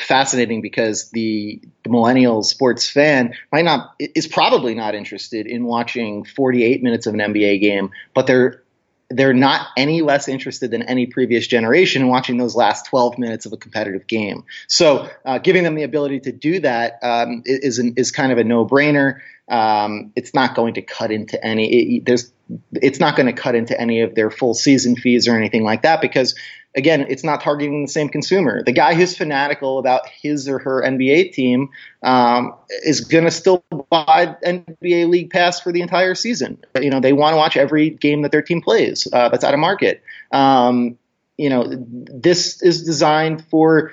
[0.00, 6.24] fascinating because the, the millennial sports fan might not is probably not interested in watching
[6.24, 8.62] 48 minutes of an NBA game, but they're
[9.10, 13.46] they're not any less interested than any previous generation in watching those last 12 minutes
[13.46, 14.44] of a competitive game.
[14.66, 18.38] So, uh, giving them the ability to do that um, is an, is kind of
[18.38, 19.20] a no brainer.
[19.48, 21.96] Um, it's not going to cut into any.
[21.96, 22.30] It, there's
[22.72, 25.82] it's not going to cut into any of their full season fees or anything like
[25.82, 26.34] that because
[26.74, 28.62] again, it's not targeting the same consumer.
[28.62, 31.70] The guy who's fanatical about his or her NBA team
[32.02, 36.62] um, is going to still buy NBA League Pass for the entire season.
[36.80, 39.08] You know, they want to watch every game that their team plays.
[39.12, 40.02] Uh, that's out of market.
[40.30, 40.98] Um,
[41.36, 43.92] you know, this is designed for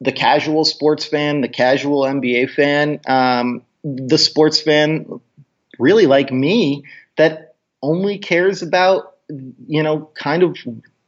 [0.00, 5.20] the casual sports fan, the casual NBA fan, um, the sports fan,
[5.78, 6.84] really like me,
[7.16, 7.49] that
[7.82, 10.56] only cares about you know kind of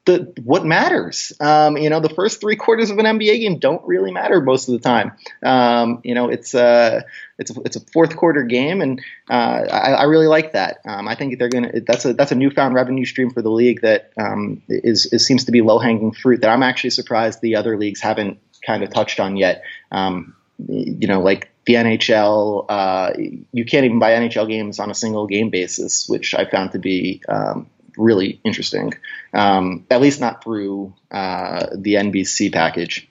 [0.05, 1.33] the what matters.
[1.39, 4.69] Um, you know, the first three quarters of an NBA game don't really matter most
[4.69, 5.13] of the time.
[5.43, 7.05] Um, you know, it's a
[7.39, 10.79] it's a, it's a fourth quarter game, and uh, I, I, really like that.
[10.85, 13.83] Um, I think they're gonna that's a that's a newfound revenue stream for the league
[13.83, 17.57] that um, is, is seems to be low hanging fruit that I'm actually surprised the
[17.57, 19.63] other leagues haven't kind of touched on yet.
[19.93, 20.35] Um,
[20.69, 23.12] you know, like the NHL, uh,
[23.53, 26.79] you can't even buy NHL games on a single game basis, which I found to
[26.79, 28.94] be um, really interesting.
[29.33, 33.09] Um, at least not through uh, the NBC package.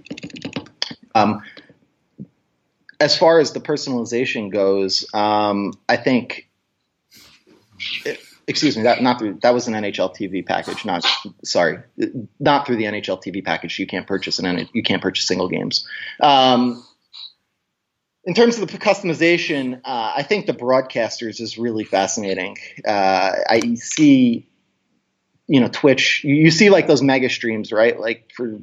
[1.16, 1.44] Um,
[3.00, 6.48] as far as the personalization goes, um, I think.
[8.48, 10.86] excuse me, that not through that was an NHL TV package.
[10.86, 11.06] Not
[11.44, 11.80] sorry,
[12.40, 13.80] not through the NHL TV package.
[13.80, 15.88] You can't purchase an you can't purchase single games.
[16.20, 16.84] Um,
[18.24, 22.58] in terms of the customization, uh, I think the broadcasters is really fascinating.
[22.86, 24.48] Uh, I see
[25.48, 28.00] you know Twitch, you, see like those mega streams, right?
[28.00, 28.62] Like for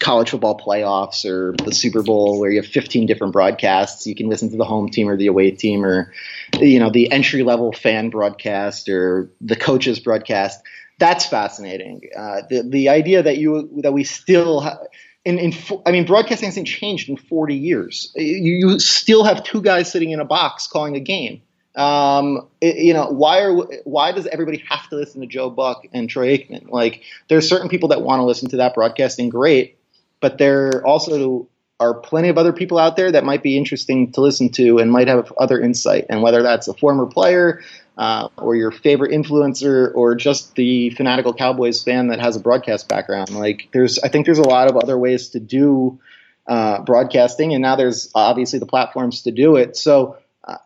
[0.00, 4.06] college football playoffs or the Super Bowl where you have 15 different broadcasts.
[4.06, 6.12] You can listen to the home team or the away team or,
[6.58, 10.60] you know, the entry level fan broadcast or the coaches broadcast.
[10.98, 12.00] That's fascinating.
[12.16, 14.78] Uh, the, the idea that you, that we still, ha-
[15.24, 15.52] in, in,
[15.86, 18.12] I mean, broadcasting hasn't changed in 40 years.
[18.16, 21.42] You, you still have two guys sitting in a box calling a game.
[21.76, 23.52] Um, it, you know, why are
[23.84, 26.70] why does everybody have to listen to Joe Buck and Troy Aikman?
[26.70, 29.78] Like, there are certain people that want to listen to that broadcasting, great,
[30.20, 34.20] but there also are plenty of other people out there that might be interesting to
[34.20, 36.06] listen to and might have other insight.
[36.10, 37.62] And whether that's a former player
[38.00, 42.88] uh, or your favorite influencer or just the fanatical Cowboys fan that has a broadcast
[42.88, 46.00] background, like there's, I think there's a lot of other ways to do
[46.46, 49.76] uh, broadcasting, and now there's obviously the platforms to do it.
[49.76, 50.56] So uh,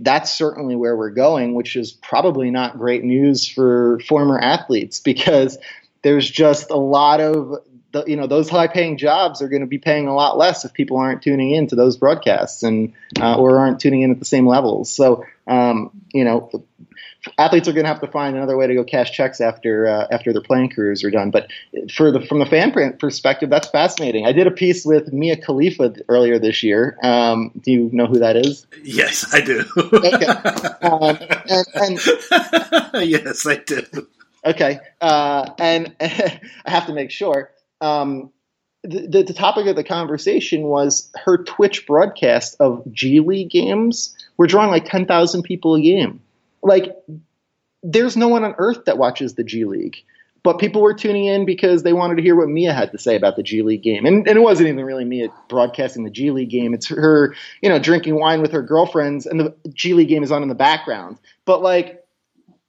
[0.00, 5.58] that's certainly where we're going, which is probably not great news for former athletes because
[6.00, 7.52] there's just a lot of
[7.92, 10.64] the, you know those high paying jobs are going to be paying a lot less
[10.64, 14.18] if people aren't tuning in to those broadcasts and uh, or aren't tuning in at
[14.18, 14.90] the same levels.
[14.90, 16.50] So um, you know
[17.36, 20.06] athletes are going to have to find another way to go cash checks after uh,
[20.10, 21.30] after their playing careers are done.
[21.30, 21.50] But
[21.94, 24.26] for the from the fan perspective, that's fascinating.
[24.26, 26.96] I did a piece with Mia Khalifa earlier this year.
[27.02, 28.66] Um, do you know who that is?
[28.82, 29.64] Yes, I do.
[29.76, 30.26] okay.
[30.80, 33.82] Um, and, and, yes, I do.
[34.44, 37.50] Okay, uh, and I have to make sure.
[37.80, 38.30] Um,
[38.82, 44.16] the, the topic of the conversation was her Twitch broadcast of G League games.
[44.36, 46.20] We're drawing like ten thousand people a game
[46.62, 46.96] like
[47.82, 49.98] there's no one on earth that watches the G League.
[50.44, 53.16] But people were tuning in because they wanted to hear what Mia had to say
[53.16, 54.06] about the G League game.
[54.06, 56.74] And, and it wasn't even really Mia broadcasting the G League game.
[56.74, 60.32] It's her, you know, drinking wine with her girlfriends and the G League game is
[60.32, 61.18] on in the background.
[61.44, 62.04] But like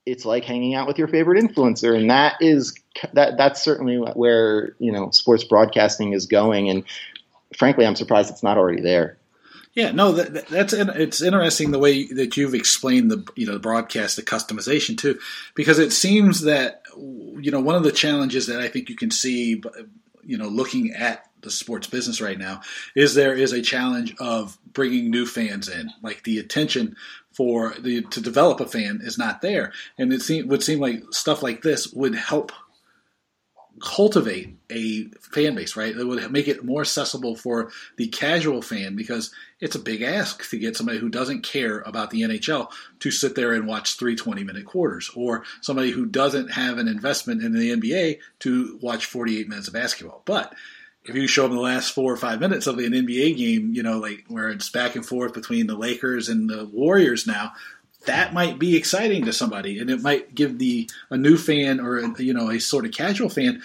[0.04, 2.74] it's like hanging out with your favorite influencer and that is
[3.12, 6.68] that that's certainly where, you know, sports broadcasting is going.
[6.68, 6.84] And
[7.56, 9.16] frankly I'm surprised it's not already there.
[9.72, 13.60] Yeah, no, that, that's it's interesting the way that you've explained the you know the
[13.60, 15.20] broadcast, the customization too,
[15.54, 19.12] because it seems that you know one of the challenges that I think you can
[19.12, 19.62] see,
[20.24, 22.60] you know, looking at the sports business right now
[22.96, 26.96] is there is a challenge of bringing new fans in, like the attention
[27.32, 31.04] for the to develop a fan is not there, and it seem, would seem like
[31.12, 32.50] stuff like this would help
[33.80, 35.96] cultivate a fan base, right?
[35.96, 40.48] It would make it more accessible for the casual fan because it's a big ask
[40.50, 42.70] to get somebody who doesn't care about the NHL
[43.00, 46.88] to sit there and watch three 20 minute quarters, or somebody who doesn't have an
[46.88, 50.22] investment in the NBA to watch 48 minutes of basketball.
[50.24, 50.54] But
[51.04, 53.82] if you show them the last four or five minutes of an NBA game, you
[53.82, 57.52] know, like where it's back and forth between the Lakers and the Warriors now,
[58.06, 61.98] that might be exciting to somebody, and it might give the a new fan or
[61.98, 63.62] a, you know a sort of casual fan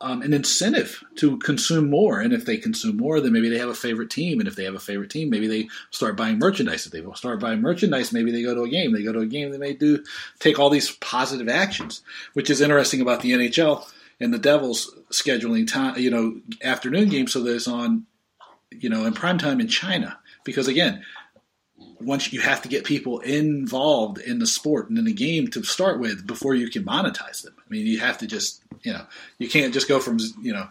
[0.00, 2.20] um, an incentive to consume more.
[2.20, 4.38] And if they consume more, then maybe they have a favorite team.
[4.38, 6.86] And if they have a favorite team, maybe they start buying merchandise.
[6.86, 8.92] If they start buying merchandise, maybe they go to a game.
[8.92, 10.04] They go to a game, they may do
[10.38, 12.02] take all these positive actions,
[12.34, 13.84] which is interesting about the NHL
[14.20, 18.06] and the Devils scheduling time, you know, afternoon games so that it's on,
[18.70, 20.18] you know, in prime time in China.
[20.44, 21.04] Because again,
[22.00, 25.62] once you have to get people involved in the sport and in the game to
[25.62, 27.54] start with before you can monetize them.
[27.58, 29.04] I mean, you have to just, you know,
[29.38, 30.68] you can't just go from, you know,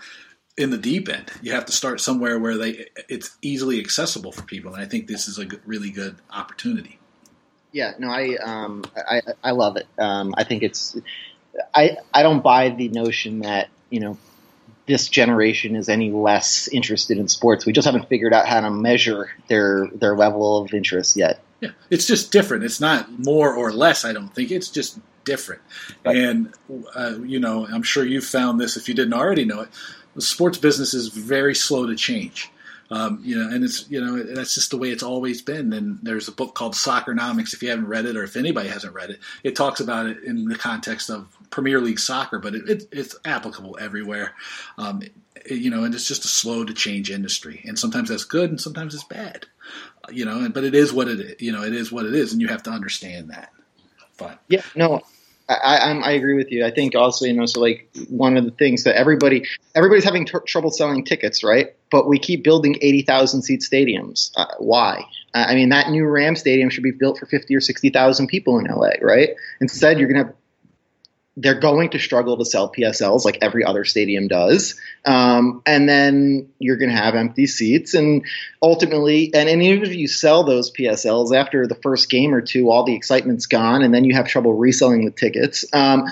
[0.58, 1.32] in the deep end.
[1.42, 5.08] You have to start somewhere where they it's easily accessible for people, and I think
[5.08, 7.00] this is a really good opportunity.
[7.72, 9.88] Yeah, no, I um, I I love it.
[10.00, 10.98] Um, I think it's
[11.76, 14.18] I I don't buy the notion that you know
[14.88, 17.66] this generation is any less interested in sports.
[17.66, 21.42] We just haven't figured out how to measure their their level of interest yet.
[21.62, 22.64] Yeah, it's just different.
[22.64, 24.06] It's not more or less.
[24.06, 25.62] I don't think it's just different.
[26.06, 26.18] Right.
[26.18, 26.54] And
[26.96, 29.70] uh, you know, I'm sure you found this if you didn't already know it.
[30.16, 32.50] The sports business is very slow to change.
[32.90, 35.74] Um, you know, and it's you know that's just the way it's always been.
[35.74, 37.54] And there's a book called Soccernomics.
[37.54, 40.24] If you haven't read it, or if anybody hasn't read it, it talks about it
[40.24, 44.34] in the context of Premier League soccer, but it, it, it's applicable everywhere.
[44.78, 45.14] Um, it,
[45.50, 48.60] you know, and it's just a slow to change industry, and sometimes that's good, and
[48.60, 49.46] sometimes it's bad.
[50.10, 51.42] You know, but it is what it is.
[51.42, 53.52] You know, it is what it is, and you have to understand that.
[54.14, 54.38] Fine.
[54.48, 54.62] Yeah.
[54.76, 55.04] No,
[55.50, 56.66] I, I, agree with you.
[56.66, 59.46] I think also, you know, so like one of the things that everybody,
[59.76, 61.74] everybody's having trouble selling tickets, right?
[61.90, 64.32] But we keep building 80,000 seat stadiums.
[64.36, 65.06] Uh, why?
[65.34, 68.66] I mean, that new Ram stadium should be built for 50 or 60,000 people in
[68.66, 69.30] LA, right?
[69.62, 70.36] Instead, you're going to have
[71.40, 74.78] they're going to struggle to sell PSLs like every other stadium does.
[75.06, 77.94] Um, and then you're going to have empty seats.
[77.94, 78.26] And
[78.62, 82.72] ultimately, and, and, even if you sell those PSLs after the first game or two,
[82.72, 85.64] all the excitement's gone, and then you have trouble reselling the tickets.
[85.74, 86.12] Um,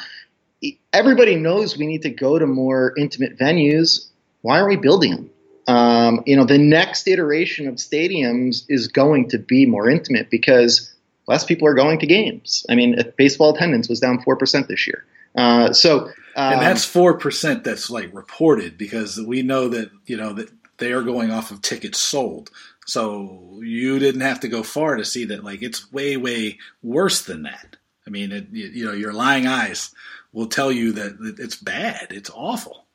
[0.94, 4.08] everybody knows we need to go to more intimate venues.
[4.42, 5.30] Why aren't we building them?
[5.68, 10.95] Um, you know, the next iteration of stadiums is going to be more intimate because
[11.28, 12.66] less people are going to games.
[12.70, 15.06] I mean, baseball attendance was down 4% this year.
[15.36, 16.08] Uh, so,
[16.38, 17.64] um, and that's four percent.
[17.64, 21.62] That's like reported because we know that you know that they are going off of
[21.62, 22.50] tickets sold.
[22.86, 25.44] So you didn't have to go far to see that.
[25.44, 27.78] Like it's way, way worse than that.
[28.06, 29.94] I mean, it, you know, your lying eyes
[30.32, 32.08] will tell you that it's bad.
[32.12, 32.86] It's awful.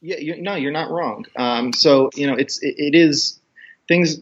[0.00, 1.26] Yeah, you, no, you're not wrong.
[1.36, 3.38] Um, so you know, it's it, it is
[3.88, 4.18] things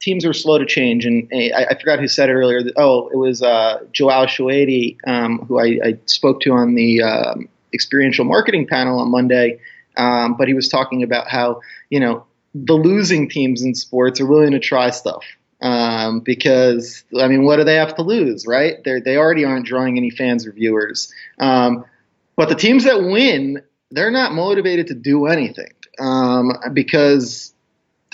[0.00, 1.06] teams are slow to change.
[1.06, 2.60] And I, I forgot who said it earlier.
[2.76, 7.48] Oh, it was uh, Joao Shoedi, um, who I, I, spoke to on the um,
[7.72, 9.60] experiential marketing panel on Monday.
[9.96, 12.24] Um, but he was talking about how you know
[12.54, 15.24] the losing teams in sports are willing to try stuff
[15.60, 18.82] um, because I mean, what do they have to lose, right?
[18.84, 21.12] They they already aren't drawing any fans or viewers.
[21.38, 21.84] Um,
[22.36, 27.54] but the teams that win, they're not motivated to do anything um, because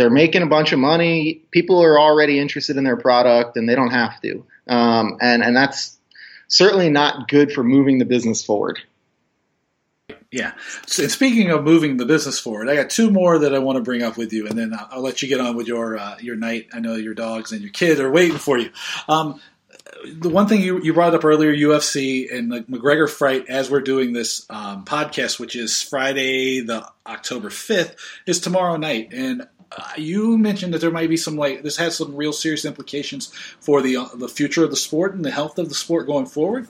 [0.02, 1.44] they're making a bunch of money.
[1.52, 4.44] People are already interested in their product, and they don't have to.
[4.66, 5.96] Um, and and that's
[6.48, 8.80] certainly not good for moving the business forward.
[10.32, 10.54] Yeah.
[10.86, 13.82] So, speaking of moving the business forward, I got two more that I want to
[13.82, 16.16] bring up with you, and then I'll, I'll let you get on with your uh,
[16.18, 16.66] your night.
[16.72, 18.70] I know your dogs and your kid are waiting for you.
[19.08, 19.40] Um,
[20.04, 24.12] the one thing you, you brought up earlier, UFC and McGregor fight, as we're doing
[24.12, 27.94] this um, podcast, which is Friday, the October fifth,
[28.26, 29.46] is tomorrow night, and
[29.76, 33.32] uh, you mentioned that there might be some like this has some real serious implications
[33.60, 36.26] for the uh, the future of the sport and the health of the sport going
[36.26, 36.68] forward.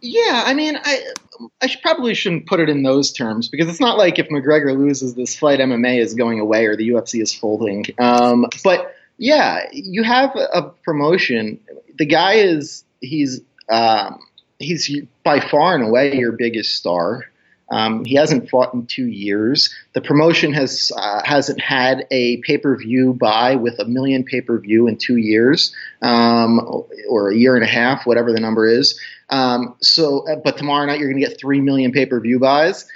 [0.00, 1.12] Yeah, I mean, I
[1.60, 4.76] I should, probably shouldn't put it in those terms because it's not like if McGregor
[4.76, 7.84] loses this fight, MMA is going away or the UFC is folding.
[7.98, 11.60] Um, but yeah, you have a promotion.
[11.98, 14.20] The guy is he's um,
[14.58, 14.90] he's
[15.22, 17.29] by far and away your biggest star.
[17.70, 19.72] Um, he hasn't fought in two years.
[19.92, 24.40] The promotion has uh, hasn't had a pay per view buy with a million pay
[24.40, 26.60] per view in two years, um,
[27.08, 28.98] or a year and a half, whatever the number is.
[29.28, 32.40] Um, so, uh, but tomorrow night you're going to get three million pay per view
[32.40, 32.86] buys.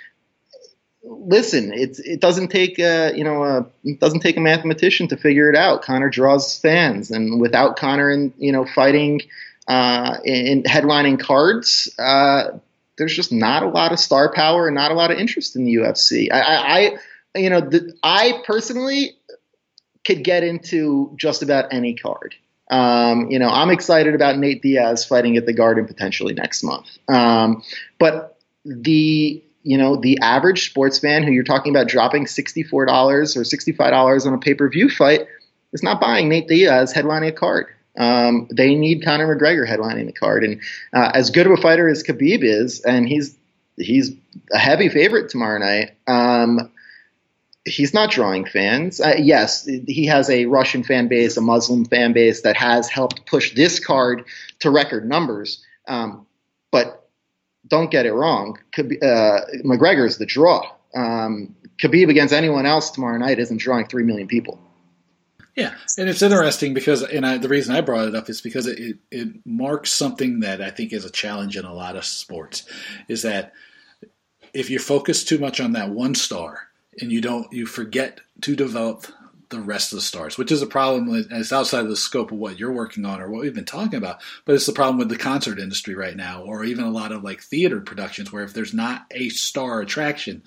[1.04, 5.16] Listen, it's it doesn't take a, you know a, it doesn't take a mathematician to
[5.16, 5.82] figure it out.
[5.82, 9.20] Conor draws fans, and without Conor and you know fighting
[9.68, 11.94] uh, in, in headlining cards.
[11.98, 12.58] Uh,
[12.96, 15.64] there's just not a lot of star power and not a lot of interest in
[15.64, 16.32] the UFC.
[16.32, 16.98] I, I,
[17.34, 19.16] I you know, the, I personally
[20.04, 22.34] could get into just about any card.
[22.70, 26.86] Um, you know, I'm excited about Nate Diaz fighting at the Garden potentially next month.
[27.08, 27.62] Um,
[27.98, 32.86] but the you know, the average sports fan who you're talking about dropping $64 or
[32.86, 35.26] $65 on a pay per view fight
[35.72, 37.66] is not buying Nate Diaz headlining a card.
[37.96, 40.44] Um, they need Conor McGregor headlining the card.
[40.44, 40.60] And
[40.92, 43.36] uh, as good of a fighter as Khabib is, and he's
[43.76, 44.12] he's
[44.52, 45.92] a heavy favorite tomorrow night.
[46.06, 46.70] Um,
[47.64, 49.00] he's not drawing fans.
[49.00, 53.26] Uh, yes, he has a Russian fan base, a Muslim fan base that has helped
[53.26, 54.24] push this card
[54.60, 55.64] to record numbers.
[55.88, 56.26] Um,
[56.70, 57.08] but
[57.66, 60.70] don't get it wrong, Khabib, uh, McGregor is the draw.
[60.94, 64.60] Um, Khabib against anyone else tomorrow night isn't drawing three million people.
[65.56, 68.66] Yeah, and it's interesting because, and I, the reason I brought it up is because
[68.66, 72.04] it, it, it marks something that I think is a challenge in a lot of
[72.04, 72.64] sports,
[73.06, 73.52] is that
[74.52, 76.68] if you focus too much on that one star
[77.00, 79.06] and you don't, you forget to develop
[79.50, 81.08] the rest of the stars, which is a problem.
[81.08, 83.64] And it's outside of the scope of what you're working on or what we've been
[83.64, 84.20] talking about.
[84.44, 87.22] But it's the problem with the concert industry right now, or even a lot of
[87.22, 90.42] like theater productions, where if there's not a star attraction,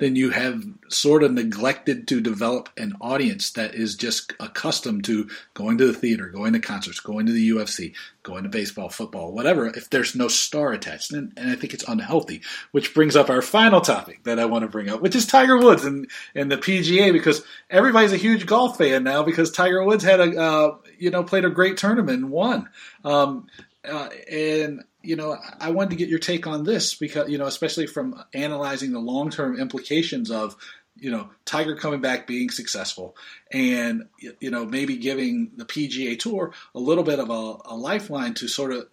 [0.00, 5.28] then you have sort of neglected to develop an audience that is just accustomed to
[5.54, 9.32] going to the theater, going to concerts, going to the UFC, going to baseball, football,
[9.32, 11.12] whatever, if there's no star attached.
[11.12, 12.42] And, and I think it's unhealthy,
[12.72, 15.58] which brings up our final topic that I want to bring up, which is Tiger
[15.58, 20.02] Woods and, and the PGA, because everybody's a huge golf fan now because Tiger Woods
[20.02, 22.68] had a, uh, you know, played a great tournament and won.
[23.04, 23.46] Um,
[23.88, 27.46] uh, and you know, I wanted to get your take on this because, you know,
[27.46, 30.56] especially from analyzing the long term implications of,
[30.96, 33.16] you know, Tiger coming back being successful
[33.50, 34.08] and,
[34.40, 38.48] you know, maybe giving the PGA Tour a little bit of a, a lifeline to
[38.48, 38.88] sort of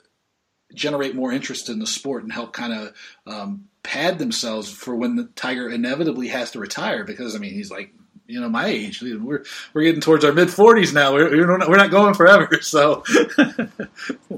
[0.73, 2.93] generate more interest in the sport and help kind of
[3.25, 7.71] um, pad themselves for when the Tiger inevitably has to retire because, I mean, he's
[7.71, 7.93] like
[8.27, 9.01] you know my age.
[9.01, 11.13] We're we're getting towards our mid forties now.
[11.13, 12.49] We're we're not, we're not going forever.
[12.61, 13.03] So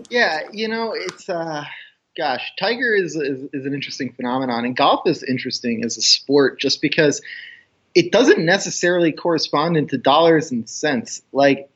[0.09, 1.63] yeah, you know it's uh,
[2.15, 6.59] gosh, Tiger is, is is an interesting phenomenon, and golf is interesting as a sport
[6.59, 7.21] just because
[7.95, 11.21] it doesn't necessarily correspond into dollars and cents.
[11.33, 11.69] Like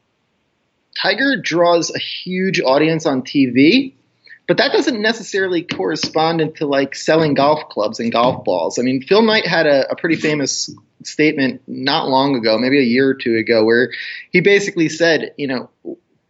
[1.02, 3.94] Tiger draws a huge audience on TV,
[4.48, 8.78] but that doesn't necessarily correspond into like selling golf clubs and golf balls.
[8.78, 10.70] I mean, Phil Knight had a, a pretty famous
[11.04, 13.92] statement not long ago, maybe a year or two ago, where
[14.32, 15.70] he basically said, you know,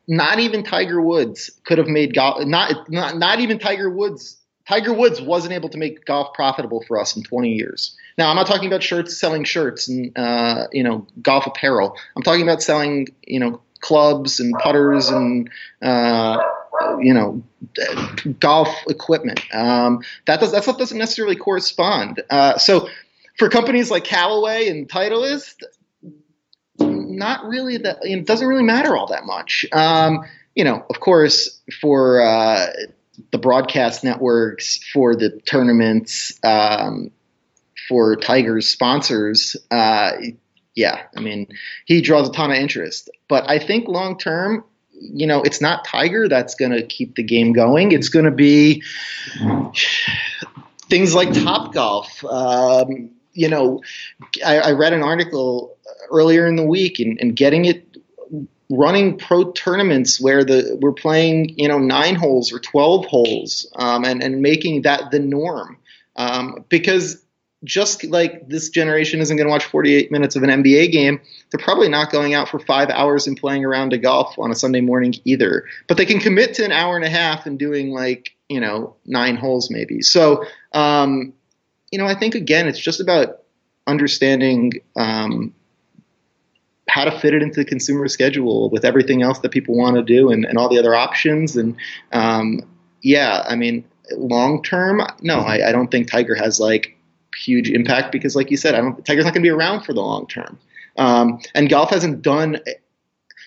[0.08, 2.46] not even Tiger Woods could have made golf.
[2.46, 4.38] Not not not even Tiger Woods.
[4.68, 7.98] Tiger Woods wasn't able to make golf profitable for us in 20 years.
[8.18, 11.98] Now, I'm not talking about shirts, selling shirts and uh, you know golf apparel.
[12.16, 15.50] I'm talking about selling you know clubs and putters and
[15.82, 16.40] uh,
[17.00, 17.44] you know
[18.40, 19.42] golf equipment.
[19.54, 22.24] Um, that does that stuff doesn't necessarily correspond.
[22.30, 22.90] Uh, so
[23.38, 25.62] for companies like Callaway and Titleist,
[26.80, 29.66] not really that it doesn't really matter all that much.
[29.72, 30.26] Um,
[30.56, 32.68] you know, of course, for uh,
[33.32, 37.12] the broadcast networks, for the tournaments, um,
[37.88, 40.14] for Tiger's sponsors, uh,
[40.76, 41.48] yeah, I mean,
[41.86, 43.10] he draws a ton of interest.
[43.34, 47.24] But I think long term, you know, it's not Tiger that's going to keep the
[47.24, 47.92] game going.
[47.92, 48.84] It's going to be
[50.88, 52.24] things like Top Golf.
[52.26, 53.82] Um, you know,
[54.46, 55.76] I, I, read an article
[56.12, 57.98] earlier in the week and, and getting it
[58.70, 64.06] running pro tournaments where the we're playing you know nine holes or 12 holes um,
[64.06, 65.76] and, and making that the norm
[66.18, 67.24] um, because
[67.64, 71.64] just like this generation isn't going to watch 48 minutes of an NBA game, they're
[71.64, 74.82] probably not going out for five hours and playing around a golf on a Sunday
[74.82, 75.66] morning either.
[75.88, 78.96] But they can commit to an hour and a half and doing like you know
[79.06, 80.02] nine holes maybe.
[80.02, 81.34] So um,
[81.92, 83.44] you know, I think again, it's just about
[83.86, 85.54] understanding um,
[86.90, 90.02] how to fit it into the consumer schedule with everything else that people want to
[90.02, 91.56] do and, and all the other options.
[91.56, 91.76] And
[92.12, 92.62] um,
[93.02, 93.86] yeah, I mean,
[94.18, 96.98] long term, no, I, I, don't think Tiger has like
[97.38, 99.06] huge impact because, like you said, I don't.
[99.06, 100.60] Tiger's not going to be around for the long term.
[100.98, 102.60] Um, and golf hasn't done.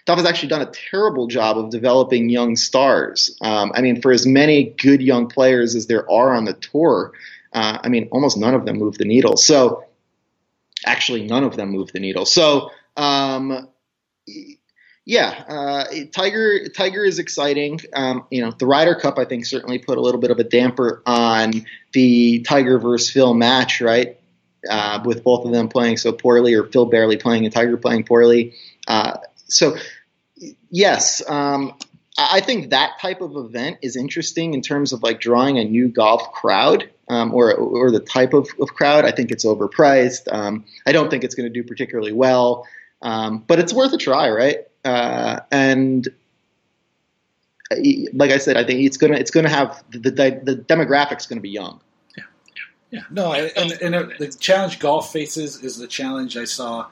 [0.07, 3.37] Golf has actually done a terrible job of developing young stars.
[3.41, 7.12] Um, I mean, for as many good young players as there are on the tour,
[7.53, 9.37] uh, I mean, almost none of them move the needle.
[9.37, 9.84] So,
[10.84, 12.24] actually, none of them move the needle.
[12.24, 13.68] So, um,
[15.07, 17.81] yeah, uh, Tiger Tiger is exciting.
[17.95, 20.45] Um, you know, the Ryder Cup I think certainly put a little bit of a
[20.45, 24.19] damper on the Tiger versus Phil match, right?
[24.69, 28.03] Uh, with both of them playing so poorly, or Phil barely playing and Tiger playing
[28.03, 28.55] poorly.
[28.89, 29.77] Uh, so,
[30.71, 31.75] yes, um,
[32.19, 35.87] I think that type of event is interesting in terms of like drawing a new
[35.87, 39.05] golf crowd um, or or the type of, of, crowd.
[39.05, 40.33] I think it's overpriced.
[40.33, 42.67] Um, I don't think it's going to do particularly well,
[43.03, 44.67] um, but it's worth a try, right?
[44.87, 46.09] Uh, and
[48.12, 51.39] like I said, I think it's gonna it's gonna have the the, the demographics going
[51.39, 51.80] to be young.
[52.16, 52.24] Yeah,
[52.91, 56.87] Yeah, no, and, and the challenge golf faces is the challenge I saw.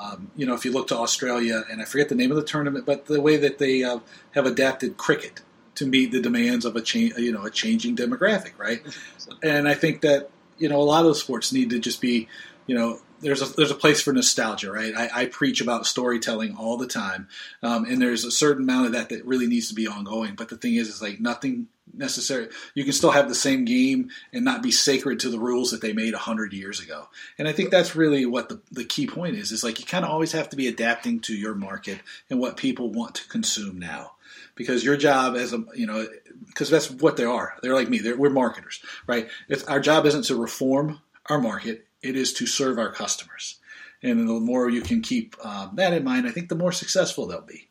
[0.00, 2.42] Um, you know, if you look to Australia, and I forget the name of the
[2.42, 4.00] tournament, but the way that they uh,
[4.32, 5.42] have adapted cricket
[5.76, 8.82] to meet the demands of a change, you know, a changing demographic, right?
[9.42, 12.28] And I think that you know a lot of the sports need to just be,
[12.66, 14.94] you know, there's a there's a place for nostalgia, right?
[14.94, 17.28] I, I preach about storytelling all the time,
[17.62, 20.34] um, and there's a certain amount of that that really needs to be ongoing.
[20.34, 22.48] But the thing is, is like nothing necessary.
[22.74, 25.80] You can still have the same game and not be sacred to the rules that
[25.80, 27.08] they made hundred years ago.
[27.38, 29.52] And I think that's really what the the key point is.
[29.52, 32.00] Is like you kind of always have to be adapting to your market
[32.30, 34.12] and what people want to consume now
[34.54, 36.06] because your job as a you know
[36.46, 40.06] because that's what they are they're like me they're, we're marketers right it's, our job
[40.06, 43.58] isn't to reform our market it is to serve our customers.
[44.02, 47.26] And the more you can keep um, that in mind i think the more successful
[47.26, 47.68] they'll be.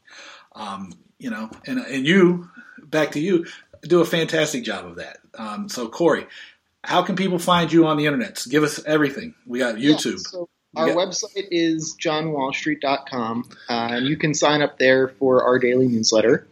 [0.56, 2.50] Um, you know and, and you
[2.84, 3.46] back to you
[3.82, 5.18] do a fantastic job of that.
[5.38, 6.28] Um, so corey
[6.84, 8.44] how can people find you on the internet?
[8.50, 9.36] Give us everything.
[9.46, 10.12] We got youtube.
[10.14, 15.60] yeah, so- our website is johnwallstreet.com, uh, and you can sign up there for our
[15.60, 16.48] daily newsletter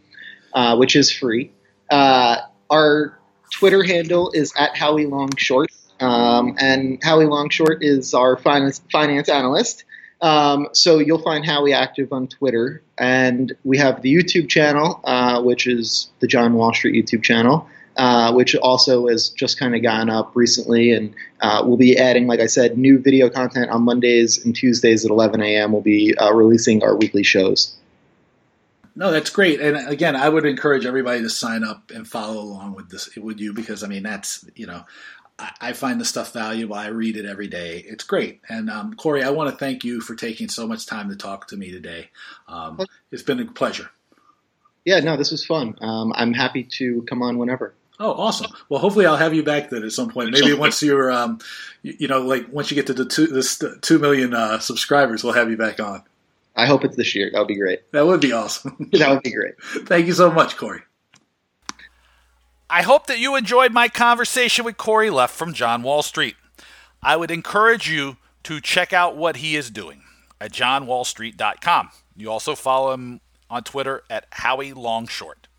[0.53, 1.51] uh, which is free.
[1.89, 2.37] Uh,
[2.69, 3.17] our
[3.51, 5.67] Twitter handle is at Howie Longshort,
[6.01, 9.85] um, and Howie Longshort is our finance, finance analyst.
[10.21, 15.41] Um, so you'll find Howie active on Twitter, and we have the YouTube channel, uh,
[15.41, 17.67] which is the John Wall Street YouTube channel.
[17.97, 20.93] Uh, which also has just kind of gone up recently.
[20.93, 25.03] And uh, we'll be adding, like I said, new video content on Mondays and Tuesdays
[25.03, 25.73] at 11 a.m.
[25.73, 27.75] We'll be uh, releasing our weekly shows.
[28.95, 29.59] No, that's great.
[29.59, 33.39] And again, I would encourage everybody to sign up and follow along with this with
[33.39, 34.83] you because I mean that's you know
[35.39, 36.75] I, find the stuff valuable.
[36.75, 37.83] I read it every day.
[37.85, 38.41] It's great.
[38.47, 41.47] And um, Corey, I want to thank you for taking so much time to talk
[41.47, 42.09] to me today.
[42.47, 42.79] Um,
[43.11, 43.89] it's been a pleasure.
[44.85, 45.75] Yeah, no, this was fun.
[45.81, 47.73] Um, I'm happy to come on whenever.
[47.99, 48.51] Oh, awesome!
[48.67, 50.31] Well, hopefully, I'll have you back then at some point.
[50.31, 51.37] Maybe once you're, um,
[51.83, 55.33] you, know, like once you get to the two, this two million uh, subscribers, we'll
[55.33, 56.01] have you back on.
[56.55, 57.29] I hope it's this year.
[57.31, 57.91] That would be great.
[57.91, 58.89] That would be awesome.
[58.93, 59.53] that would be great.
[59.61, 60.81] Thank you so much, Corey.
[62.73, 66.37] I hope that you enjoyed my conversation with Corey Leff from John Wall Street.
[67.03, 70.03] I would encourage you to check out what he is doing
[70.39, 71.89] at johnwallstreet.com.
[72.15, 73.19] You also follow him
[73.49, 75.49] on Twitter at Howie Longshort.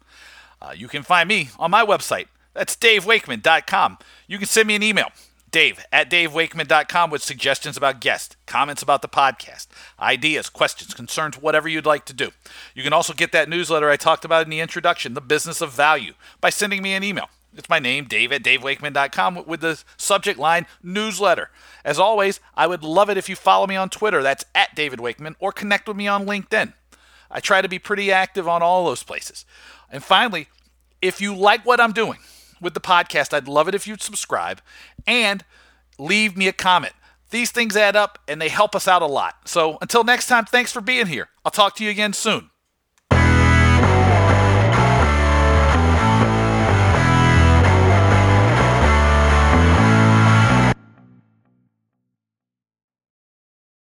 [0.63, 2.29] Uh, you can find me on my website.
[2.55, 3.99] That's davewakeman.com.
[4.27, 5.09] You can send me an email,
[5.53, 9.67] Dave at davewakeman.com with suggestions about guests, comments about the podcast,
[10.01, 12.31] ideas, questions, concerns, whatever you'd like to do.
[12.75, 15.71] You can also get that newsletter I talked about in the introduction, The Business of
[15.71, 17.29] Value, by sending me an email.
[17.55, 21.51] It's my name, Dave at davewakeman.com, with the subject line newsletter.
[21.85, 24.23] As always, I would love it if you follow me on Twitter.
[24.23, 26.73] That's at David Wakeman, or connect with me on LinkedIn.
[27.31, 29.45] I try to be pretty active on all those places.
[29.91, 30.49] And finally,
[31.03, 32.21] if you like what I'm doing,
[32.63, 33.35] with the podcast.
[33.35, 34.63] I'd love it if you'd subscribe
[35.07, 35.45] and
[35.99, 36.95] leave me a comment.
[37.31, 39.49] These things add up and they help us out a lot.
[39.49, 41.29] So until next time, thanks for being here.
[41.45, 42.52] I'll talk to you again soon.